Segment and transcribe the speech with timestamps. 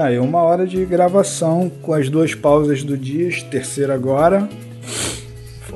[0.00, 4.48] Aí, uma hora de gravação com as duas pausas do dia, terceira agora.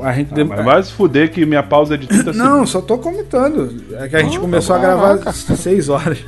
[0.01, 0.45] A gente ah, dem...
[0.45, 2.39] Mas vai se fuder que minha pausa é de 30 segundos.
[2.39, 3.85] Não, só tô comentando.
[3.93, 6.19] É que a gente começou tá a gravar às 6 horas.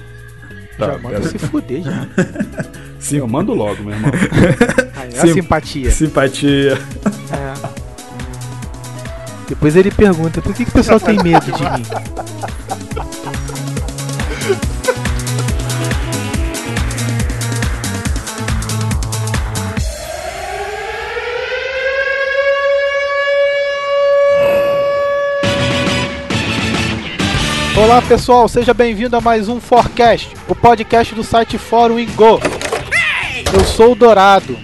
[0.78, 2.08] Tá, já manda se fuder já.
[2.98, 4.10] Sim, eu mando logo, meu irmão.
[4.96, 5.90] Aí, é Sim, simpatia.
[5.90, 6.78] Simpatia.
[7.32, 7.84] É.
[9.48, 11.84] Depois ele pergunta, por que, que o pessoal tem medo de mim?
[27.76, 32.40] Olá pessoal, seja bem-vindo a mais um Forecast, o podcast do site Fórum Ingo.
[33.52, 34.56] Eu sou o Dourado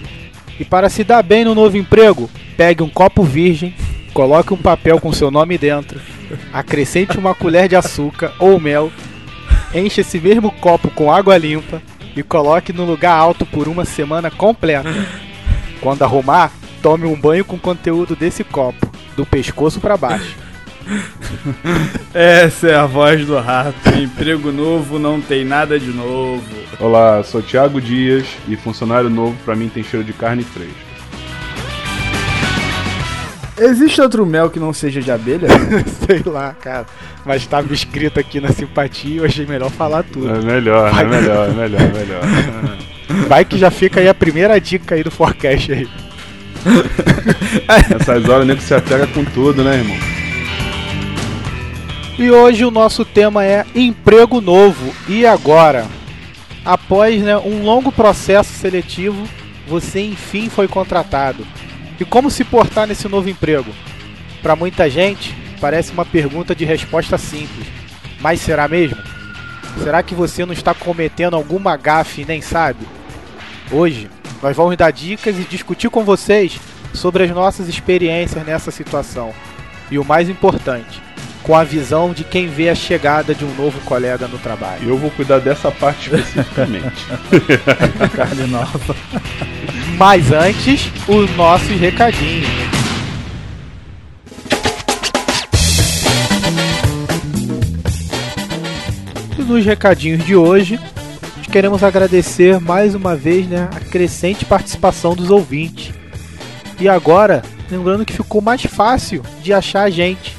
[0.57, 3.75] e para se dar bem no novo emprego, pegue um copo virgem,
[4.13, 5.99] coloque um papel com seu nome dentro,
[6.53, 8.89] acrescente uma colher de açúcar ou mel,
[9.75, 11.81] enche esse mesmo copo com água limpa
[12.15, 14.89] e coloque no lugar alto por uma semana completa.
[15.81, 16.49] Quando arrumar,
[16.81, 20.50] tome um banho com conteúdo desse copo, do pescoço para baixo.
[22.13, 23.89] Essa é a voz do rato.
[23.97, 26.43] Emprego novo não tem nada de novo.
[26.79, 30.91] Olá, sou Thiago Dias e funcionário novo para mim tem cheiro de carne fresca.
[33.57, 35.47] Existe outro mel que não seja de abelha?
[36.07, 36.85] Sei lá, cara.
[37.23, 40.33] Mas estava escrito aqui na simpatia, eu achei melhor falar tudo.
[40.33, 41.03] É melhor, Vai...
[41.03, 42.77] é melhor, é melhor, é melhor.
[43.27, 45.87] Vai que já fica aí a primeira dica aí do forecast aí.
[47.89, 50.20] Nessas horas nem que se apega com tudo, né, irmão?
[52.21, 54.93] E hoje o nosso tema é emprego novo.
[55.09, 55.87] E agora?
[56.63, 59.27] Após né, um longo processo seletivo,
[59.67, 61.47] você enfim foi contratado.
[61.99, 63.71] E como se portar nesse novo emprego?
[64.39, 67.65] Para muita gente, parece uma pergunta de resposta simples.
[68.19, 69.01] Mas será mesmo?
[69.81, 72.85] Será que você não está cometendo alguma gafe e nem sabe?
[73.71, 74.07] Hoje,
[74.43, 76.59] nós vamos dar dicas e discutir com vocês
[76.93, 79.33] sobre as nossas experiências nessa situação.
[79.89, 81.01] E o mais importante,
[81.43, 84.89] com a visão de quem vê a chegada de um novo colega no trabalho.
[84.89, 87.05] Eu vou cuidar dessa parte especificamente.
[88.15, 88.95] Carne nova.
[89.97, 92.47] Mas antes, os nossos recadinhos.
[99.37, 100.79] E nos recadinhos de hoje,
[101.51, 105.93] queremos agradecer mais uma vez né, a crescente participação dos ouvintes.
[106.79, 110.30] E agora, lembrando que ficou mais fácil de achar a gente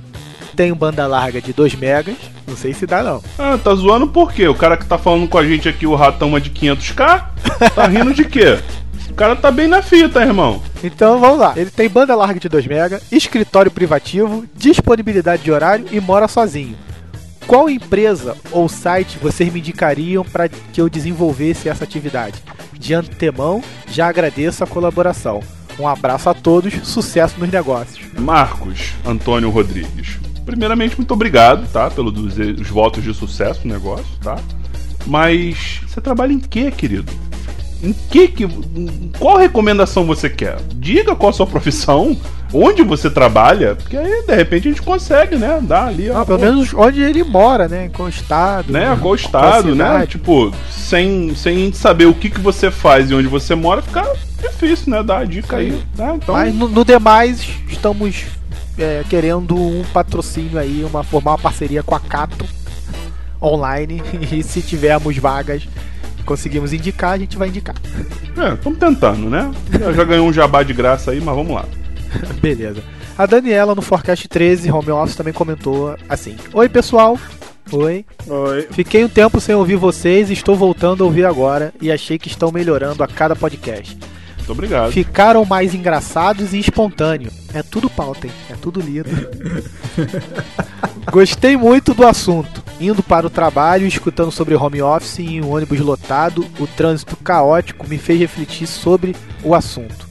[0.55, 2.15] Tenho banda larga de 2 megas,
[2.47, 3.21] não sei se dá não.
[3.37, 4.47] Ah, tá zoando por quê?
[4.47, 7.25] O cara que tá falando com a gente aqui, o ratão é de 500k?
[7.75, 8.59] Tá rindo de quê?
[9.11, 10.63] O cara tá bem na fita, irmão.
[10.83, 11.55] Então vamos lá.
[11.57, 16.77] Ele tem banda larga de 2 mega, escritório privativo, disponibilidade de horário e mora sozinho.
[17.49, 22.43] Qual empresa ou site vocês me indicariam para que eu desenvolvesse essa atividade?
[22.79, 25.43] De antemão, já agradeço a colaboração.
[25.79, 28.07] Um abraço a todos, sucesso nos negócios.
[28.21, 30.19] Marcos Antônio Rodrigues.
[30.45, 31.91] Primeiramente, muito obrigado, tá?
[31.91, 34.39] Pelos os votos de sucesso no negócio, tá?
[35.07, 37.11] Mas você trabalha em quê, querido?
[37.83, 38.49] Em que que
[39.19, 40.57] qual recomendação você quer?
[40.75, 42.17] Diga qual a sua profissão.
[42.53, 45.61] onde você trabalha, porque aí de repente a gente consegue, né?
[45.63, 46.11] Dar ali.
[46.11, 47.91] Ah, pelo menos onde ele mora, né?
[47.95, 48.73] Qual estado.
[48.73, 48.97] Né?
[49.01, 50.07] Qual estado, né?
[50.07, 54.03] Tipo, sem, sem saber o que, que você faz e onde você mora, fica
[54.41, 55.03] difícil, né?
[55.03, 55.73] Dar a dica aí.
[55.97, 56.13] Né?
[56.17, 56.35] Então...
[56.35, 58.25] Mas no, no demais, estamos
[58.79, 62.47] é, querendo um patrocínio aí, uma, formar uma parceria com a Cato
[63.43, 64.03] online.
[64.33, 65.69] E se tivermos vagas
[66.29, 67.75] conseguimos indicar, a gente vai indicar.
[68.37, 69.51] É, estamos tentando, né?
[69.81, 71.65] Já, já ganhou um jabá de graça aí, mas vamos lá.
[72.43, 72.83] Beleza.
[73.17, 77.19] A Daniela no Forecast 13, Home Office, também comentou assim: Oi, pessoal.
[77.73, 78.05] Oi.
[78.27, 78.69] Oi.
[78.71, 82.53] Fiquei um tempo sem ouvir vocês estou voltando a ouvir agora e achei que estão
[82.53, 83.97] melhorando a cada podcast.
[84.37, 84.93] Muito obrigado.
[84.93, 87.35] Ficaram mais engraçados e espontâneos.
[87.55, 88.33] É tudo pauta, hein?
[88.51, 89.11] É tudo lido.
[91.11, 92.68] Gostei muito do assunto.
[92.81, 97.89] Indo para o trabalho, escutando sobre home office em um ônibus lotado, o trânsito caótico
[97.89, 100.07] me fez refletir sobre o assunto.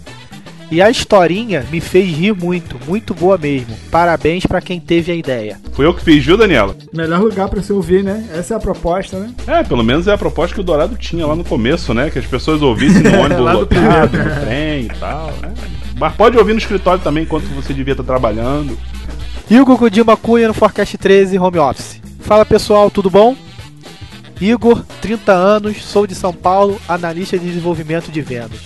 [0.69, 3.73] E a historinha me fez rir muito, muito boa mesmo.
[3.89, 5.57] Parabéns para quem teve a ideia.
[5.71, 6.75] Fui eu que fiz, viu, Daniela?
[6.93, 8.27] Melhor lugar para se ouvir, né?
[8.33, 9.33] Essa é a proposta, né?
[9.47, 12.09] É, pelo menos é a proposta que o Dourado tinha lá no começo, né?
[12.09, 15.53] Que as pessoas ouvissem no ônibus lotado, no trem e tal, né?
[15.97, 18.77] Mas pode ouvir no escritório também enquanto você devia estar trabalhando.
[19.49, 22.06] Igor Godima Cunha no Forecast 13 Home Office.
[22.27, 23.37] Fala pessoal, tudo bom?
[24.41, 28.59] Igor, 30 anos, sou de São Paulo, analista de desenvolvimento de vendas.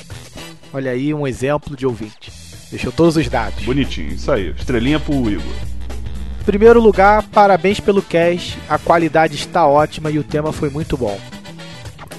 [0.74, 2.34] Olha aí um exemplo de ouvinte.
[2.72, 3.64] Deixou todos os dados.
[3.64, 4.50] Bonitinho, isso aí.
[4.58, 5.54] Estrelinha pro Igor.
[6.44, 8.58] Primeiro lugar, parabéns pelo cast.
[8.68, 11.20] A qualidade está ótima e o tema foi muito bom.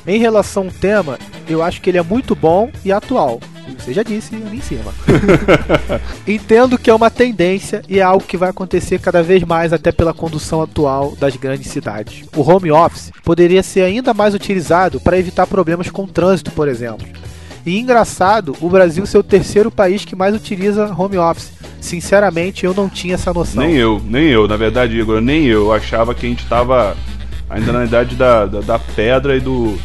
[0.07, 1.19] Em relação ao tema,
[1.49, 3.41] eu acho que ele é muito bom e atual.
[3.79, 4.93] Você já disse ali em cima.
[6.27, 9.91] Entendo que é uma tendência e é algo que vai acontecer cada vez mais até
[9.91, 12.25] pela condução atual das grandes cidades.
[12.37, 16.69] O home office poderia ser ainda mais utilizado para evitar problemas com o trânsito, por
[16.69, 17.07] exemplo.
[17.65, 21.53] E engraçado, o Brasil ser o terceiro país que mais utiliza home office.
[21.81, 23.63] Sinceramente, eu não tinha essa noção.
[23.63, 24.49] Nem eu, nem eu.
[24.49, 25.67] Na verdade, Igor, nem eu.
[25.67, 26.97] Eu achava que a gente estava
[27.49, 29.79] ainda na idade da, da, da pedra e do,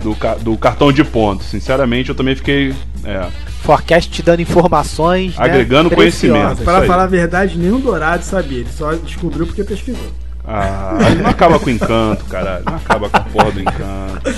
[0.00, 1.44] do, do, cartão de ponto.
[1.44, 2.74] Sinceramente, eu também fiquei.
[3.04, 3.26] É,
[3.62, 5.36] Forecast te dando informações.
[5.36, 6.62] Né, Agregando né, conhecimento.
[6.62, 8.60] Para falar a verdade, nenhum dourado sabia.
[8.60, 10.10] Ele só descobriu porque pesquisou.
[10.44, 12.64] Ah, não acaba com o encanto, caralho.
[12.64, 14.30] Não acaba com a porra do encanto.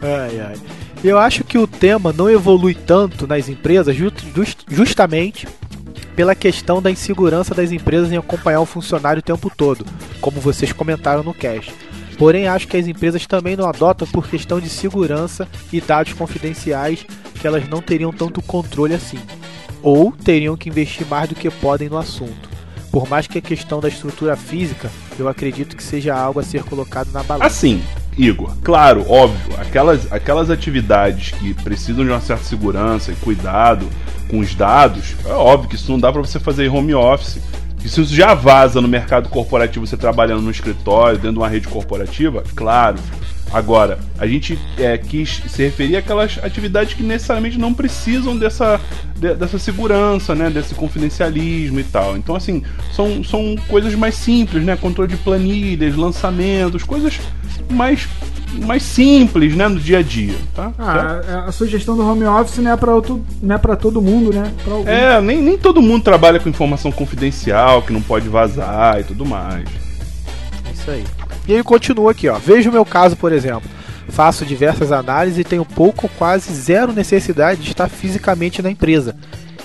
[0.00, 0.56] ai, ai.
[1.02, 4.24] Eu acho que o tema não evolui tanto nas empresas just,
[4.70, 5.46] justamente
[6.16, 9.84] pela questão da insegurança das empresas em acompanhar o funcionário o tempo todo,
[10.20, 11.74] como vocês comentaram no cast.
[12.18, 17.04] Porém, acho que as empresas também não adotam por questão de segurança e dados confidenciais
[17.34, 19.18] que elas não teriam tanto controle assim,
[19.82, 22.48] ou teriam que investir mais do que podem no assunto.
[22.90, 24.88] Por mais que a questão da estrutura física,
[25.18, 27.46] eu acredito que seja algo a ser colocado na balança.
[27.46, 27.82] Assim,
[28.16, 33.88] Igor, claro, óbvio, aquelas, aquelas atividades que precisam de uma certa segurança e cuidado
[34.28, 37.40] com os dados, é óbvio que isso não dá para você fazer home office.
[37.84, 42.42] Isso já vaza no mercado corporativo, você trabalhando no escritório, dentro de uma rede corporativa,
[42.56, 42.96] claro.
[43.52, 48.80] Agora, a gente é, quis se referir àquelas atividades que necessariamente não precisam dessa,
[49.16, 50.50] de, dessa segurança, né?
[50.50, 52.16] Desse confidencialismo e tal.
[52.16, 52.62] Então, assim,
[52.92, 54.76] são, são coisas mais simples, né?
[54.76, 57.20] Controle de planilhas, lançamentos, coisas
[57.70, 58.08] mais
[58.62, 60.72] mais simples, né, no dia a dia, tá?
[60.78, 62.92] Ah, a, a, sugestão do home office não é para
[63.42, 64.52] não é para todo mundo, né?
[64.86, 69.26] É, nem, nem todo mundo trabalha com informação confidencial que não pode vazar e tudo
[69.26, 69.64] mais.
[70.72, 71.04] Isso aí.
[71.46, 72.38] E ele continua aqui, ó.
[72.38, 73.68] Veja o meu caso, por exemplo.
[74.08, 79.16] Faço diversas análises e tenho pouco, quase zero necessidade de estar fisicamente na empresa.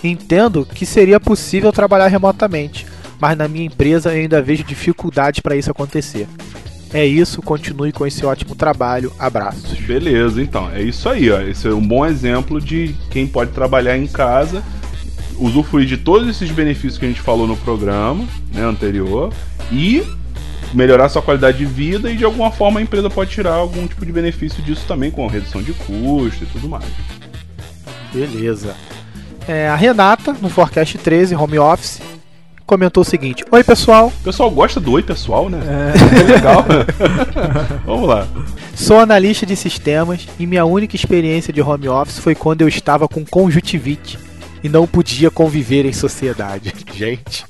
[0.03, 2.86] Entendo que seria possível trabalhar remotamente,
[3.19, 6.27] mas na minha empresa eu ainda vejo dificuldades para isso acontecer.
[6.91, 9.12] É isso, continue com esse ótimo trabalho.
[9.19, 9.77] Abraços.
[9.79, 10.71] Beleza, então.
[10.71, 11.39] É isso aí, ó.
[11.39, 14.63] Esse é um bom exemplo de quem pode trabalhar em casa,
[15.38, 19.31] usufruir de todos esses benefícios que a gente falou no programa né, anterior
[19.71, 20.03] e
[20.74, 24.06] melhorar sua qualidade de vida e de alguma forma a empresa pode tirar algum tipo
[24.06, 26.86] de benefício disso também, com redução de custo e tudo mais.
[28.14, 28.76] Beleza.
[29.48, 32.02] É, a Renata, no Forecast 13, Home Office,
[32.66, 34.08] comentou o seguinte: Oi, pessoal.
[34.08, 35.60] O pessoal gosta do Oi, pessoal, né?
[35.66, 36.66] É, é legal.
[37.86, 38.28] Vamos lá.
[38.76, 43.08] Sou analista de sistemas e minha única experiência de home office foi quando eu estava
[43.08, 44.20] com conjuntivite
[44.64, 46.74] e não podia conviver em sociedade.
[46.94, 47.46] Gente.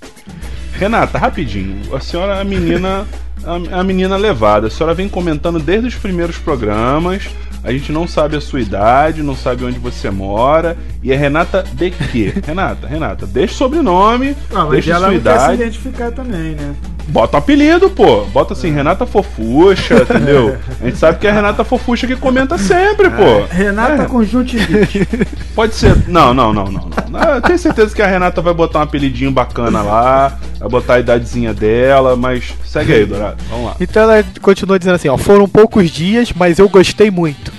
[0.80, 1.96] Renata, rapidinho.
[1.96, 3.06] A senhora é a menina.
[3.44, 4.68] A, a menina levada.
[4.68, 7.30] A senhora vem comentando desde os primeiros programas
[7.64, 10.78] a gente não sabe a sua idade, não sabe onde você mora.
[11.04, 12.34] E é Renata de quê?
[12.46, 15.40] Renata, Renata, deixa o sobrenome, ah, deixa a sua idade.
[15.40, 16.76] Quer se identificar também, né?
[17.08, 18.26] Bota um apelido, pô.
[18.26, 20.58] Bota assim, Renata Fofuxa, entendeu?
[20.80, 23.46] A gente sabe que é a Renata Fofuxa que comenta sempre, pô.
[23.50, 24.06] Renata É.
[24.06, 25.08] Conjuntivite.
[25.56, 26.08] Pode ser.
[26.08, 26.90] Não, não, não, não.
[27.10, 27.20] não.
[27.36, 31.00] Eu tenho certeza que a Renata vai botar um apelidinho bacana lá, vai botar a
[31.00, 33.38] idadezinha dela, mas segue aí, Dourado.
[33.50, 33.76] Vamos lá.
[33.80, 37.52] Então ela continua dizendo assim, ó, foram poucos dias, mas eu gostei muito.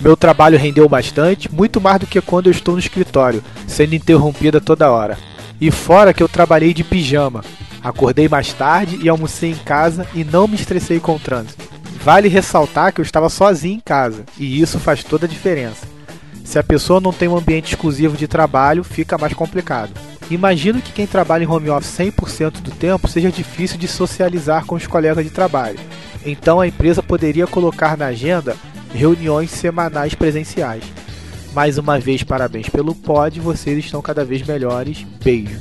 [0.00, 4.60] Meu trabalho rendeu bastante, muito mais do que quando eu estou no escritório, sendo interrompida
[4.60, 5.18] toda hora.
[5.60, 7.42] E fora que eu trabalhei de pijama.
[7.82, 11.68] Acordei mais tarde e almocei em casa e não me estressei com o trânsito.
[12.02, 15.86] Vale ressaltar que eu estava sozinho em casa, e isso faz toda a diferença.
[16.44, 19.92] Se a pessoa não tem um ambiente exclusivo de trabalho, fica mais complicado.
[20.30, 24.76] Imagino que quem trabalha em home office 100% do tempo seja difícil de socializar com
[24.76, 25.78] os colegas de trabalho.
[26.24, 28.56] Então a empresa poderia colocar na agenda
[28.94, 30.84] reuniões semanais presenciais.
[31.52, 35.04] Mais uma vez, parabéns pelo pod, vocês estão cada vez melhores.
[35.22, 35.60] Beijos.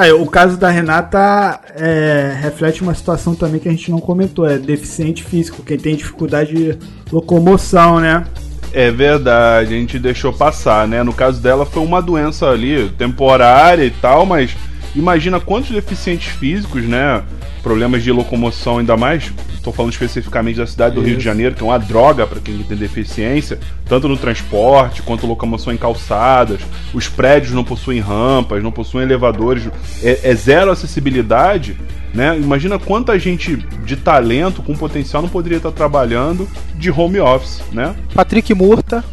[0.00, 4.48] Ah, o caso da Renata é, reflete uma situação também que a gente não comentou,
[4.48, 6.78] é deficiente físico, quem tem dificuldade de
[7.10, 8.24] locomoção, né?
[8.72, 11.02] É verdade, a gente deixou passar, né?
[11.02, 14.56] No caso dela foi uma doença ali, temporária e tal, mas
[14.94, 17.22] imagina quantos deficientes físicos, né?
[17.62, 21.24] Problemas de locomoção, ainda mais, estou falando especificamente da cidade do Rio de Isso.
[21.24, 25.76] Janeiro, que é uma droga para quem tem deficiência, tanto no transporte quanto locomoção em
[25.76, 26.60] calçadas.
[26.94, 29.68] Os prédios não possuem rampas, não possuem elevadores,
[30.02, 31.76] é, é zero acessibilidade.
[32.14, 32.38] Né?
[32.38, 37.94] Imagina quanta gente de talento, com potencial, não poderia estar trabalhando de home office, né?
[38.14, 39.04] Patrick Murta.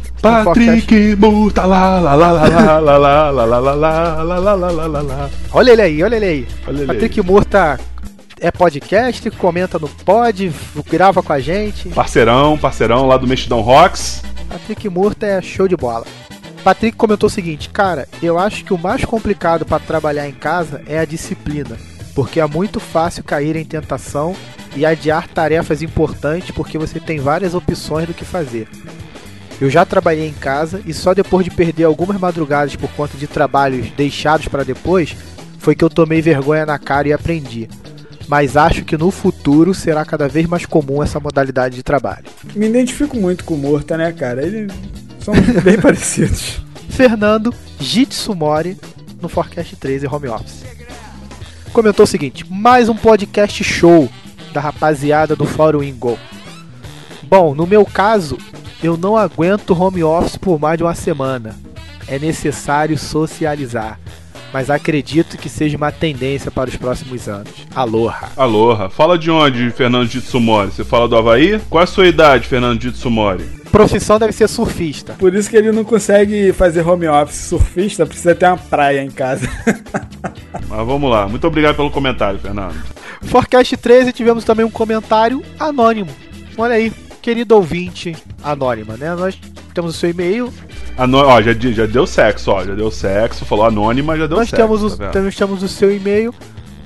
[0.44, 1.16] Patrick
[1.56, 5.30] lá, lá, lá, lá, lá, lá, lá, lá, lá, lá, lá, lá, lá, lá, lá.
[5.52, 6.48] Olha ele aí, olha ele aí.
[6.66, 7.26] Olha ele Patrick aí.
[7.26, 7.80] Murta
[8.40, 10.52] é podcast, comenta no pod,
[10.90, 11.88] grava com a gente.
[11.90, 14.22] Parceirão, parceirão lá do Mexidão Rocks.
[14.48, 16.06] Patrick Murta é show de bola.
[16.62, 20.82] Patrick comentou o seguinte, cara, eu acho que o mais complicado para trabalhar em casa
[20.86, 21.76] é a disciplina,
[22.14, 24.34] porque é muito fácil cair em tentação
[24.74, 28.68] e adiar tarefas importantes porque você tem várias opções do que fazer.
[29.60, 33.26] Eu já trabalhei em casa e só depois de perder algumas madrugadas por conta de
[33.26, 35.16] trabalhos deixados para depois
[35.58, 37.68] foi que eu tomei vergonha na cara e aprendi.
[38.28, 42.24] Mas acho que no futuro será cada vez mais comum essa modalidade de trabalho.
[42.54, 44.44] Me identifico muito com o Morta, né, cara?
[44.44, 44.72] Eles
[45.20, 46.60] são bem parecidos.
[46.88, 48.76] Fernando Jitsumori
[49.20, 50.64] no Forecast 13 Home Office.
[51.72, 54.08] Comentou o seguinte: mais um podcast show
[54.52, 56.18] da rapaziada do Fórum Ingo.
[57.22, 58.38] Bom, no meu caso,
[58.82, 61.56] eu não aguento home office por mais de uma semana.
[62.06, 63.98] É necessário socializar.
[64.52, 67.52] Mas acredito que seja uma tendência para os próximos anos.
[67.74, 68.30] Aloha.
[68.36, 68.88] Aloha.
[68.88, 70.70] Fala de onde, Fernando Jitsumori?
[70.70, 71.60] Você fala do Havaí?
[71.68, 73.44] Qual é a sua idade, Fernando Jitsumori?
[73.70, 75.14] Profissão deve ser surfista.
[75.18, 79.10] Por isso que ele não consegue fazer home office surfista, precisa ter uma praia em
[79.10, 79.46] casa.
[80.68, 81.28] Mas vamos lá.
[81.28, 82.76] Muito obrigado pelo comentário, Fernando.
[83.22, 86.10] Forecast 13 tivemos também um comentário anônimo.
[86.56, 86.90] Olha aí,
[87.26, 89.12] querido ouvinte anônima, né?
[89.16, 89.36] Nós
[89.74, 90.52] temos o seu e-mail,
[90.96, 91.26] Anô...
[91.26, 92.64] Ó, já, já deu sexo, ó.
[92.64, 93.44] Já deu sexo.
[93.44, 94.62] Falou anônima, já deu nós sexo.
[94.62, 96.32] temos, o, tá temos, temos o seu e-mail,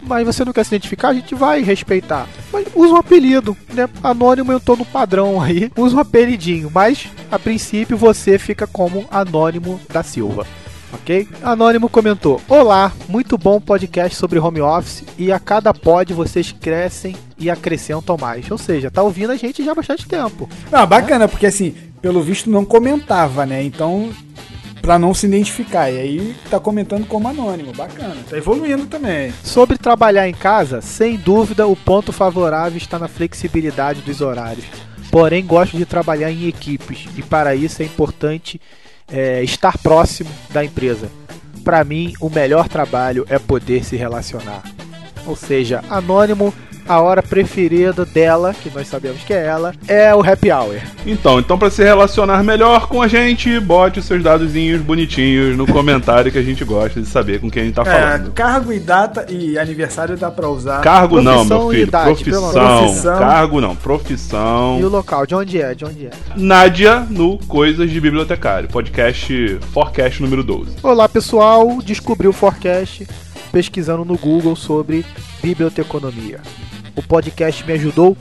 [0.03, 2.27] mas você não quer se identificar, a gente vai respeitar.
[2.51, 3.87] Mas usa um apelido, né?
[4.03, 9.07] Anônimo eu tô no padrão aí, usa um apelidinho, mas a princípio você fica como
[9.11, 10.47] Anônimo da Silva.
[10.93, 11.29] Ok?
[11.43, 17.17] Anônimo comentou: Olá, muito bom podcast sobre home office e a cada pod vocês crescem
[17.39, 18.51] e acrescentam mais.
[18.51, 20.49] Ou seja, tá ouvindo a gente já há bastante tempo.
[20.71, 23.63] Não, bacana, porque assim, pelo visto não comentava, né?
[23.63, 24.11] Então,
[24.81, 25.91] pra não se identificar.
[25.91, 27.73] E aí tá comentando como anônimo.
[27.73, 28.17] Bacana.
[28.29, 29.33] Tá evoluindo também.
[29.45, 34.67] Sobre trabalhar em casa, sem dúvida o ponto favorável está na flexibilidade dos horários.
[35.11, 38.61] Porém, gosto de trabalhar em equipes e para isso é importante
[39.13, 41.11] é, estar próximo da empresa.
[41.65, 44.63] Para mim, o melhor trabalho é poder se relacionar.
[45.27, 46.55] Ou seja, anônimo,
[46.91, 50.75] a hora preferida dela, que nós sabemos que é ela, é o happy hour.
[51.07, 55.69] Então, então para se relacionar melhor com a gente, bote os seus dadozinhos bonitinhos no
[55.69, 58.33] comentário que a gente gosta de saber com quem a gente tá É, falando.
[58.33, 60.81] cargo e data e aniversário dá pra usar.
[60.81, 61.87] Cargo não, Profissão meu e filho.
[61.89, 62.87] idade, profissão.
[62.87, 63.03] Deus.
[63.03, 64.81] Cargo não, E o profissão.
[64.89, 65.75] local, de onde é?
[65.75, 66.11] De onde é?
[66.35, 68.69] Nádia no Coisas de Bibliotecário.
[68.69, 70.73] Podcast Forecast número 12.
[70.83, 73.07] Olá pessoal, descobri o Forecast
[73.53, 75.05] pesquisando no Google sobre
[75.43, 76.41] biblioteconomia.
[77.01, 78.15] O podcast me ajudou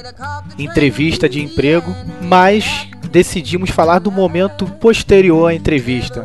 [0.59, 6.21] entrevista de emprego, mas decidimos falar do momento posterior à entrevista.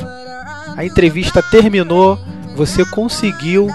[0.77, 2.19] A entrevista terminou,
[2.57, 3.69] você conseguiu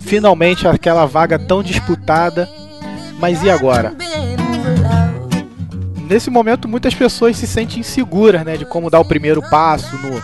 [0.00, 2.48] finalmente aquela vaga tão disputada,
[3.20, 3.94] mas e agora?
[6.10, 10.20] Nesse momento, muitas pessoas se sentem inseguras né, de como dar o primeiro passo no,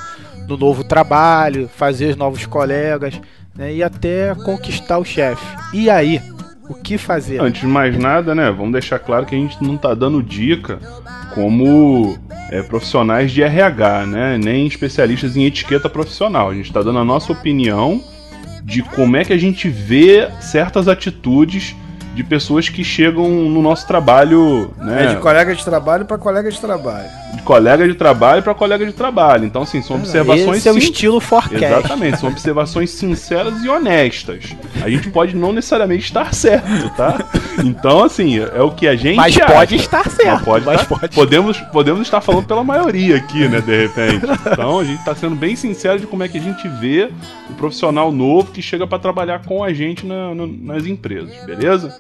[0.51, 3.21] no novo trabalho, fazer novos colegas
[3.57, 5.45] né, e até conquistar o chefe.
[5.73, 6.21] E aí?
[6.69, 7.41] O que fazer?
[7.41, 8.49] Antes de mais nada, né?
[8.51, 10.79] Vamos deixar claro que a gente não está dando dica
[11.35, 12.17] como
[12.49, 14.39] é, profissionais de RH, né?
[14.39, 16.49] Nem especialistas em etiqueta profissional.
[16.49, 18.01] A gente está dando a nossa opinião
[18.63, 21.75] de como é que a gente vê certas atitudes
[22.15, 25.05] de pessoas que chegam no nosso trabalho, né?
[25.05, 27.09] É de colega de trabalho para colega de trabalho.
[27.35, 29.45] De colega de trabalho para colega de trabalho.
[29.45, 30.59] Então, assim, são observações.
[30.59, 31.65] Esse é o estilo forecast.
[31.65, 34.57] Exatamente, são observações sinceras e honestas.
[34.83, 37.25] A gente pode não necessariamente estar certo, tá?
[37.65, 39.17] Então, assim, é o que a gente.
[39.17, 39.47] Mas acha.
[39.47, 40.33] pode estar certo.
[40.33, 40.99] Mas pode, mas estar...
[40.99, 41.15] pode.
[41.15, 44.27] Podemos, podemos estar falando pela maioria aqui, né, de repente.
[44.53, 47.11] Então, a gente está sendo bem sincero de como é que a gente vê
[47.49, 52.00] o profissional novo que chega para trabalhar com a gente na, na, nas empresas, beleza?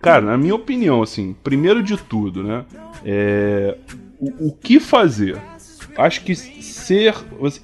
[0.00, 2.64] Cara, na minha opinião, assim, primeiro de tudo, né?
[3.04, 3.76] É,
[4.18, 5.40] o, o que fazer?
[5.96, 7.14] Acho que ser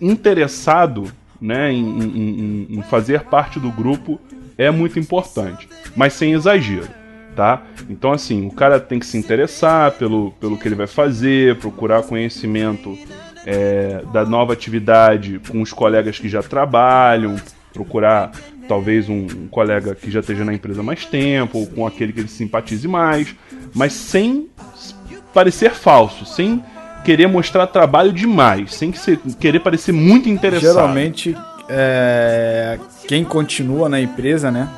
[0.00, 4.20] interessado né, em, em, em, fazer parte do grupo
[4.56, 6.88] é muito importante, mas sem exagero,
[7.34, 7.62] tá?
[7.88, 12.02] Então, assim, o cara tem que se interessar pelo, pelo que ele vai fazer, procurar
[12.02, 12.98] conhecimento
[13.50, 17.36] é, da nova atividade com os colegas que já trabalham,
[17.72, 18.30] procurar
[18.68, 22.20] talvez um, um, colega que já esteja na empresa mais tempo, ou com aquele que
[22.20, 23.34] ele simpatize mais,
[23.74, 24.50] mas sem
[25.32, 26.62] parecer falso, sem
[27.02, 30.74] querer mostrar trabalho demais, sem que ser, querer parecer muito interessado.
[30.74, 31.34] Geralmente,
[31.70, 34.68] é, quem continua na empresa, né?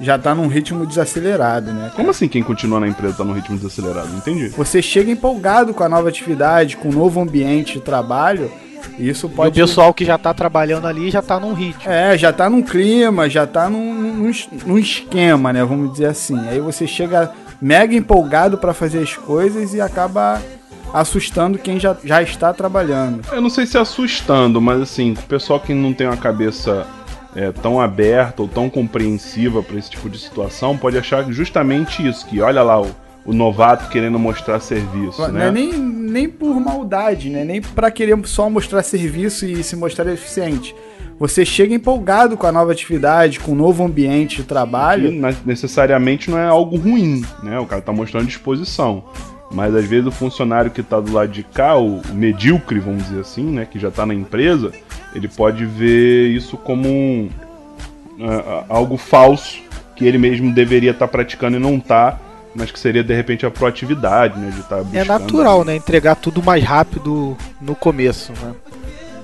[0.00, 1.90] Já tá num ritmo desacelerado, né?
[1.94, 4.14] Como assim quem continua na empresa tá num ritmo desacelerado?
[4.14, 4.48] Entendi.
[4.48, 8.50] Você chega empolgado com a nova atividade, com o um novo ambiente de trabalho.
[8.98, 9.58] Isso pode.
[9.58, 11.90] E o pessoal que já tá trabalhando ali já tá num ritmo.
[11.90, 14.32] É, já tá num clima, já tá num, num,
[14.66, 15.64] num esquema, né?
[15.64, 16.38] Vamos dizer assim.
[16.48, 20.42] Aí você chega mega empolgado para fazer as coisas e acaba
[20.92, 23.20] assustando quem já, já está trabalhando.
[23.32, 26.86] Eu não sei se assustando, mas assim, o pessoal que não tem uma cabeça
[27.36, 32.26] é, tão aberta ou tão compreensiva para esse tipo de situação pode achar justamente isso,
[32.26, 32.90] que olha lá o,
[33.26, 35.48] o novato querendo mostrar serviço, não né?
[35.48, 37.44] É nem, nem por maldade, né?
[37.44, 40.74] Nem para querer só mostrar serviço e se mostrar eficiente.
[41.18, 45.10] Você chega empolgado com a nova atividade, com o novo ambiente de trabalho.
[45.46, 47.58] Necessariamente não é algo ruim, né?
[47.58, 49.04] O cara tá mostrando disposição.
[49.50, 53.20] Mas às vezes o funcionário que está do lado de cá, o medíocre, vamos dizer
[53.20, 54.72] assim, né, que já está na empresa,
[55.14, 57.30] ele pode ver isso como um,
[58.18, 59.58] uh, algo falso
[59.96, 62.18] que ele mesmo deveria estar tá praticando e não está,
[62.54, 66.16] mas que seria de repente a proatividade, né, de estar tá É natural, né, entregar
[66.16, 68.54] tudo mais rápido no começo, né?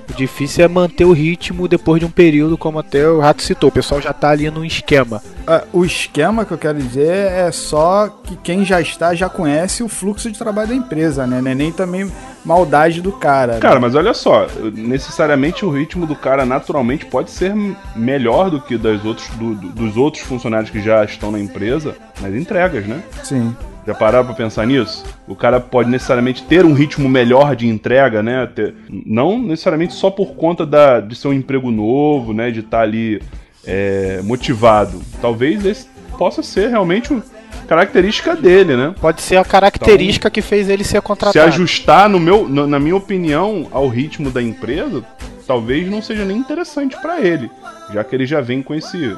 [0.09, 3.69] O difícil é manter o ritmo depois de um período, como até o Rato citou.
[3.69, 5.23] O pessoal já está ali no esquema.
[5.47, 9.81] Ah, o esquema que eu quero dizer é só que quem já está já conhece
[9.81, 11.41] o fluxo de trabalho da empresa, né?
[11.55, 12.11] Nem também
[12.45, 13.57] maldade do cara.
[13.59, 13.81] Cara, né?
[13.81, 17.53] mas olha só, necessariamente o ritmo do cara naturalmente pode ser
[17.95, 21.95] melhor do que das outros, do- do- dos outros funcionários que já estão na empresa
[22.21, 23.01] nas entregas, né?
[23.23, 23.55] Sim.
[23.85, 25.03] Já pararam pra pensar nisso?
[25.27, 28.47] O cara pode necessariamente ter um ritmo melhor de entrega, né?
[28.53, 32.49] Ter- não necessariamente só por conta da, de ser um emprego novo, né?
[32.49, 33.21] De estar ali
[33.65, 35.01] é, motivado.
[35.21, 37.13] Talvez esse possa ser realmente
[37.73, 38.93] característica dele, né?
[39.01, 41.47] Pode ser a característica que fez ele ser Se contratado.
[41.47, 45.03] ajustar, no meu, no- na minha opinião, ao ritmo da empresa,
[45.47, 47.49] talvez não seja nem interessante pra ele,
[47.93, 49.17] já que ele já vem com esse,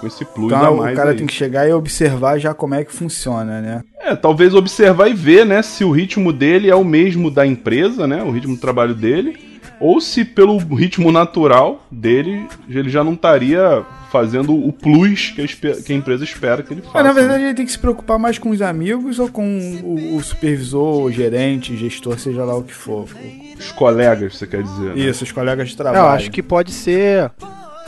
[0.00, 1.16] com esse plus a Então o cara aí.
[1.16, 3.82] tem que chegar e observar já como é que funciona, né?
[4.00, 8.06] É, talvez observar e ver, né, se o ritmo dele é o mesmo da empresa,
[8.06, 9.36] né, o ritmo do trabalho dele,
[9.80, 13.82] ou se pelo ritmo natural dele ele já não estaria
[14.14, 16.94] fazendo o plus que a, que a empresa espera que ele faça.
[16.94, 17.20] Mas na né?
[17.20, 19.44] verdade ele tem que se preocupar mais com os amigos ou com
[19.82, 23.08] o, o supervisor, o gerente, gestor, seja lá o que for.
[23.58, 24.94] Os colegas, você quer dizer.
[24.94, 25.00] né?
[25.00, 26.04] Isso, os colegas de trabalho.
[26.04, 27.32] Eu acho que pode ser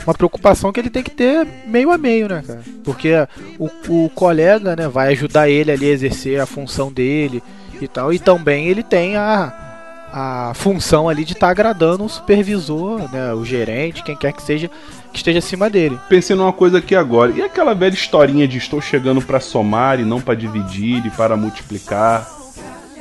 [0.05, 2.59] uma preocupação que ele tem que ter meio a meio, né, cara?
[2.83, 3.13] Porque
[3.57, 7.41] o, o colega, né, vai ajudar ele ali a exercer a função dele
[7.79, 8.11] e tal.
[8.11, 9.66] E também ele tem a,
[10.11, 14.69] a função ali de estar agradando o supervisor, né, o gerente, quem quer que seja,
[15.11, 15.99] que esteja acima dele.
[16.09, 17.31] Pensei numa coisa aqui agora.
[17.31, 21.35] E aquela velha historinha de estou chegando pra somar e não pra dividir e para
[21.35, 22.27] multiplicar?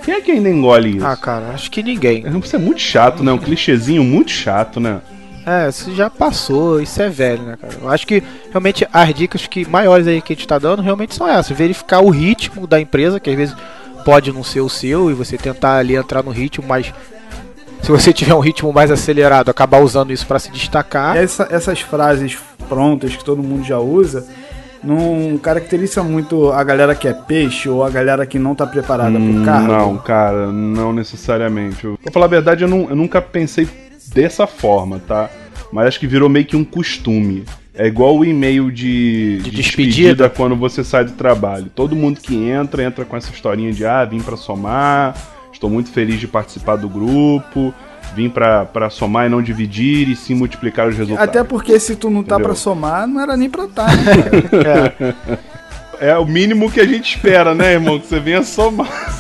[0.05, 1.07] Quem é que ainda engole isso?
[1.07, 2.25] Ah, cara, acho que ninguém.
[2.43, 3.33] Isso é muito chato, né?
[3.33, 5.01] Um clichêzinho muito chato, né?
[5.45, 7.75] É, isso já passou, isso é velho, né, cara?
[7.81, 11.15] Eu acho que realmente as dicas que maiores aí que a gente tá dando realmente
[11.15, 11.57] são essas.
[11.57, 13.57] Verificar o ritmo da empresa, que às vezes
[14.07, 16.95] pode não ser o seu, e você tentar ali entrar no ritmo, mas
[17.83, 21.17] se você tiver um ritmo mais acelerado, acabar usando isso para se destacar.
[21.17, 22.39] Essa- essas frases
[22.69, 24.25] prontas que todo mundo já usa
[24.85, 29.19] não caracteriza muito a galera que é peixe ou a galera que não tá preparada
[29.19, 29.67] Hum, pro cargo.
[29.67, 31.85] Não, cara, não necessariamente.
[31.85, 33.69] Eu- Pra falar a verdade, eu, não- eu nunca pensei
[34.15, 35.29] dessa forma, tá?
[35.73, 37.45] Mas acho que virou meio que um costume.
[37.79, 40.31] É igual o e-mail de, De de despedida.
[40.31, 41.67] quando você sai do trabalho.
[41.75, 45.15] Todo mundo que entra, entra com essa historinha de ah, vim pra somar,
[45.53, 47.75] estou muito feliz de participar do grupo,
[48.15, 51.29] vim pra, pra somar e não dividir e sim multiplicar os resultados.
[51.29, 55.17] Até porque se tu não tá pra somar, não era nem pra tá, né, cara?
[55.99, 57.99] É o mínimo que a gente espera, né, irmão?
[57.99, 58.87] Que você venha somar.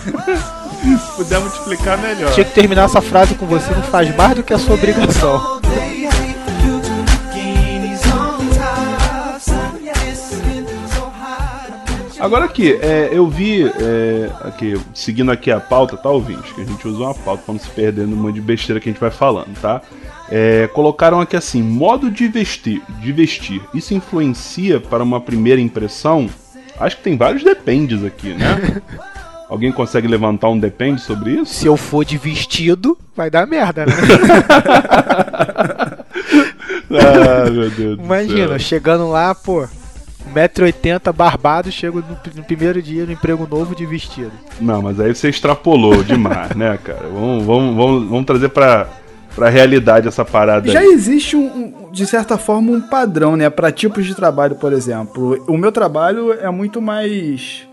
[0.86, 2.30] Se puder multiplicar, melhor.
[2.32, 5.60] Tinha que terminar essa frase com você não faz mais do que a sua obrigação.
[12.26, 16.52] Agora aqui, é, eu vi, é, aqui, seguindo aqui a pauta, tá, ouvinte?
[16.54, 18.88] Que a gente usa uma pauta pra não se perder no monte de besteira que
[18.88, 19.80] a gente vai falando, tá?
[20.28, 23.62] É, colocaram aqui assim, modo de vestir, de vestir.
[23.72, 26.28] Isso influencia para uma primeira impressão?
[26.80, 28.82] Acho que tem vários dependes aqui, né?
[29.48, 31.54] Alguém consegue levantar um depende sobre isso?
[31.54, 33.94] Se eu for de vestido, vai dar merda, né?
[36.88, 39.66] Ah, meu Deus do Imagina, chegando lá, pô,
[40.36, 44.32] 1,80m barbado, chego no, no primeiro dia no emprego novo de vestido.
[44.60, 47.08] Não, mas aí você extrapolou demais, né, cara?
[47.08, 48.88] Vamos, vamos, vamos, vamos trazer pra,
[49.34, 50.86] pra realidade essa parada Já aí.
[50.86, 53.48] existe, um, de certa forma, um padrão, né?
[53.50, 55.42] Pra tipos de trabalho, por exemplo.
[55.48, 57.66] O meu trabalho é muito mais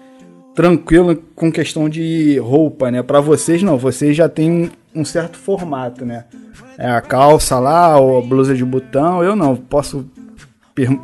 [0.56, 3.02] tranquilo com questão de roupa, né?
[3.02, 3.78] Pra vocês, não.
[3.78, 6.26] Vocês já têm um, um certo formato, né?
[6.78, 9.23] É a calça lá, ou a blusa de botão.
[9.23, 9.56] Eu não.
[9.56, 10.06] Posso...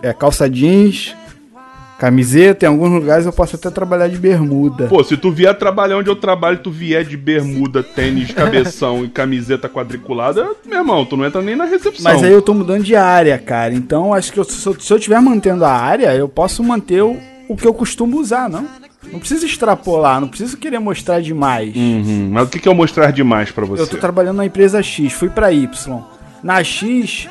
[0.01, 1.15] É calça jeans,
[1.99, 2.65] camiseta.
[2.65, 4.87] Em alguns lugares eu posso até trabalhar de bermuda.
[4.87, 9.09] Pô, se tu vier trabalhar onde eu trabalho, tu vier de bermuda, tênis, cabeção e
[9.09, 12.03] camiseta quadriculada, meu irmão, tu não entra nem na recepção.
[12.03, 13.73] Mas aí eu tô mudando de área, cara.
[13.73, 17.03] Então acho que eu- se, eu, se eu tiver mantendo a área, eu posso manter
[17.03, 18.65] o, o que eu costumo usar, não?
[19.11, 21.75] Não precisa extrapolar, não preciso querer mostrar demais.
[21.75, 23.81] Uhum, Mas o que, é eu mostrar demais pra você?
[23.81, 25.67] Eu tô trabalhando na empresa X, fui pra Y.
[26.43, 27.27] Na X,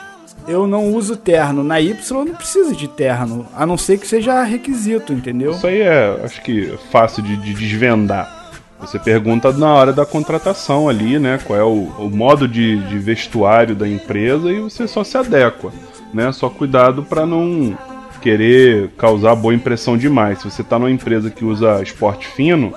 [0.49, 1.63] eu não uso terno.
[1.63, 3.47] Na Y, eu não preciso de terno.
[3.55, 5.53] A não ser que seja requisito, entendeu?
[5.53, 8.37] Isso aí é, acho que, fácil de, de desvendar.
[8.81, 11.39] Você pergunta na hora da contratação ali, né?
[11.45, 15.73] Qual é o, o modo de, de vestuário da empresa e você só se adequa,
[16.15, 16.31] né?
[16.33, 17.77] Só cuidado pra não
[18.23, 20.39] querer causar boa impressão demais.
[20.39, 22.73] Se você tá numa empresa que usa esporte fino,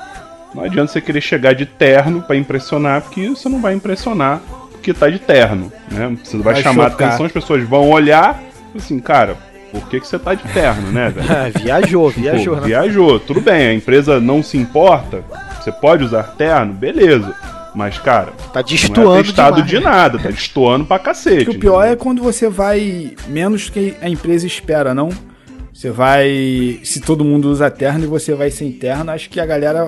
[0.55, 4.41] não adianta você querer chegar de terno pra impressionar, porque você não vai impressionar
[4.81, 6.17] porque tá de terno, né?
[6.23, 7.07] Você vai, Vai chamar chocar.
[7.09, 8.41] atenção, as pessoas vão olhar
[8.75, 9.37] assim, cara,
[9.71, 11.27] por que, que você tá de terno, né, velho?
[11.31, 12.67] Ah, viajou, viajou, Pô, né?
[12.67, 15.23] viajou, tudo bem, a empresa não se importa,
[15.61, 17.33] você pode usar terno, beleza.
[17.73, 19.69] Mas, cara, Tá não é destoando demais.
[19.69, 21.45] de nada, tá destoando pra cacete.
[21.45, 22.03] Que o pior é entendeu?
[22.03, 25.09] quando você vai menos que a empresa espera, não?
[25.73, 26.81] Você vai.
[26.83, 29.87] Se todo mundo usa terno e você vai sem terno, acho que a galera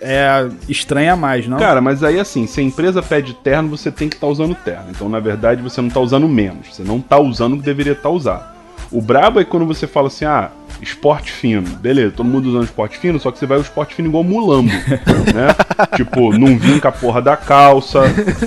[0.00, 1.58] é estranha mais, não?
[1.58, 4.86] Cara, mas aí assim, se a empresa pede terno, você tem que estar usando terno.
[4.90, 6.74] Então, na verdade, você não tá usando menos.
[6.74, 8.42] Você não tá usando o que deveria estar usando.
[8.90, 11.68] O brabo é quando você fala assim, ah, esporte fino.
[11.76, 14.70] Beleza, todo mundo usando esporte fino, só que você vai o esporte fino igual mulambo,
[15.34, 15.54] né?
[15.94, 18.00] tipo, não vinca a porra da calça,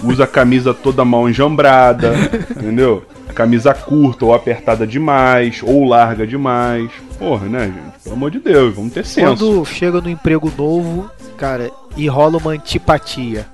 [0.04, 2.14] usa a camisa toda mal enjambrada,
[2.50, 3.04] entendeu?
[3.36, 6.90] Camisa curta ou apertada demais, ou larga demais.
[7.18, 8.04] Porra, né, gente?
[8.04, 9.46] Pelo amor de Deus, vamos ter senso.
[9.46, 11.10] Quando chega no emprego novo,
[11.41, 13.47] cara, e rola uma antipatia.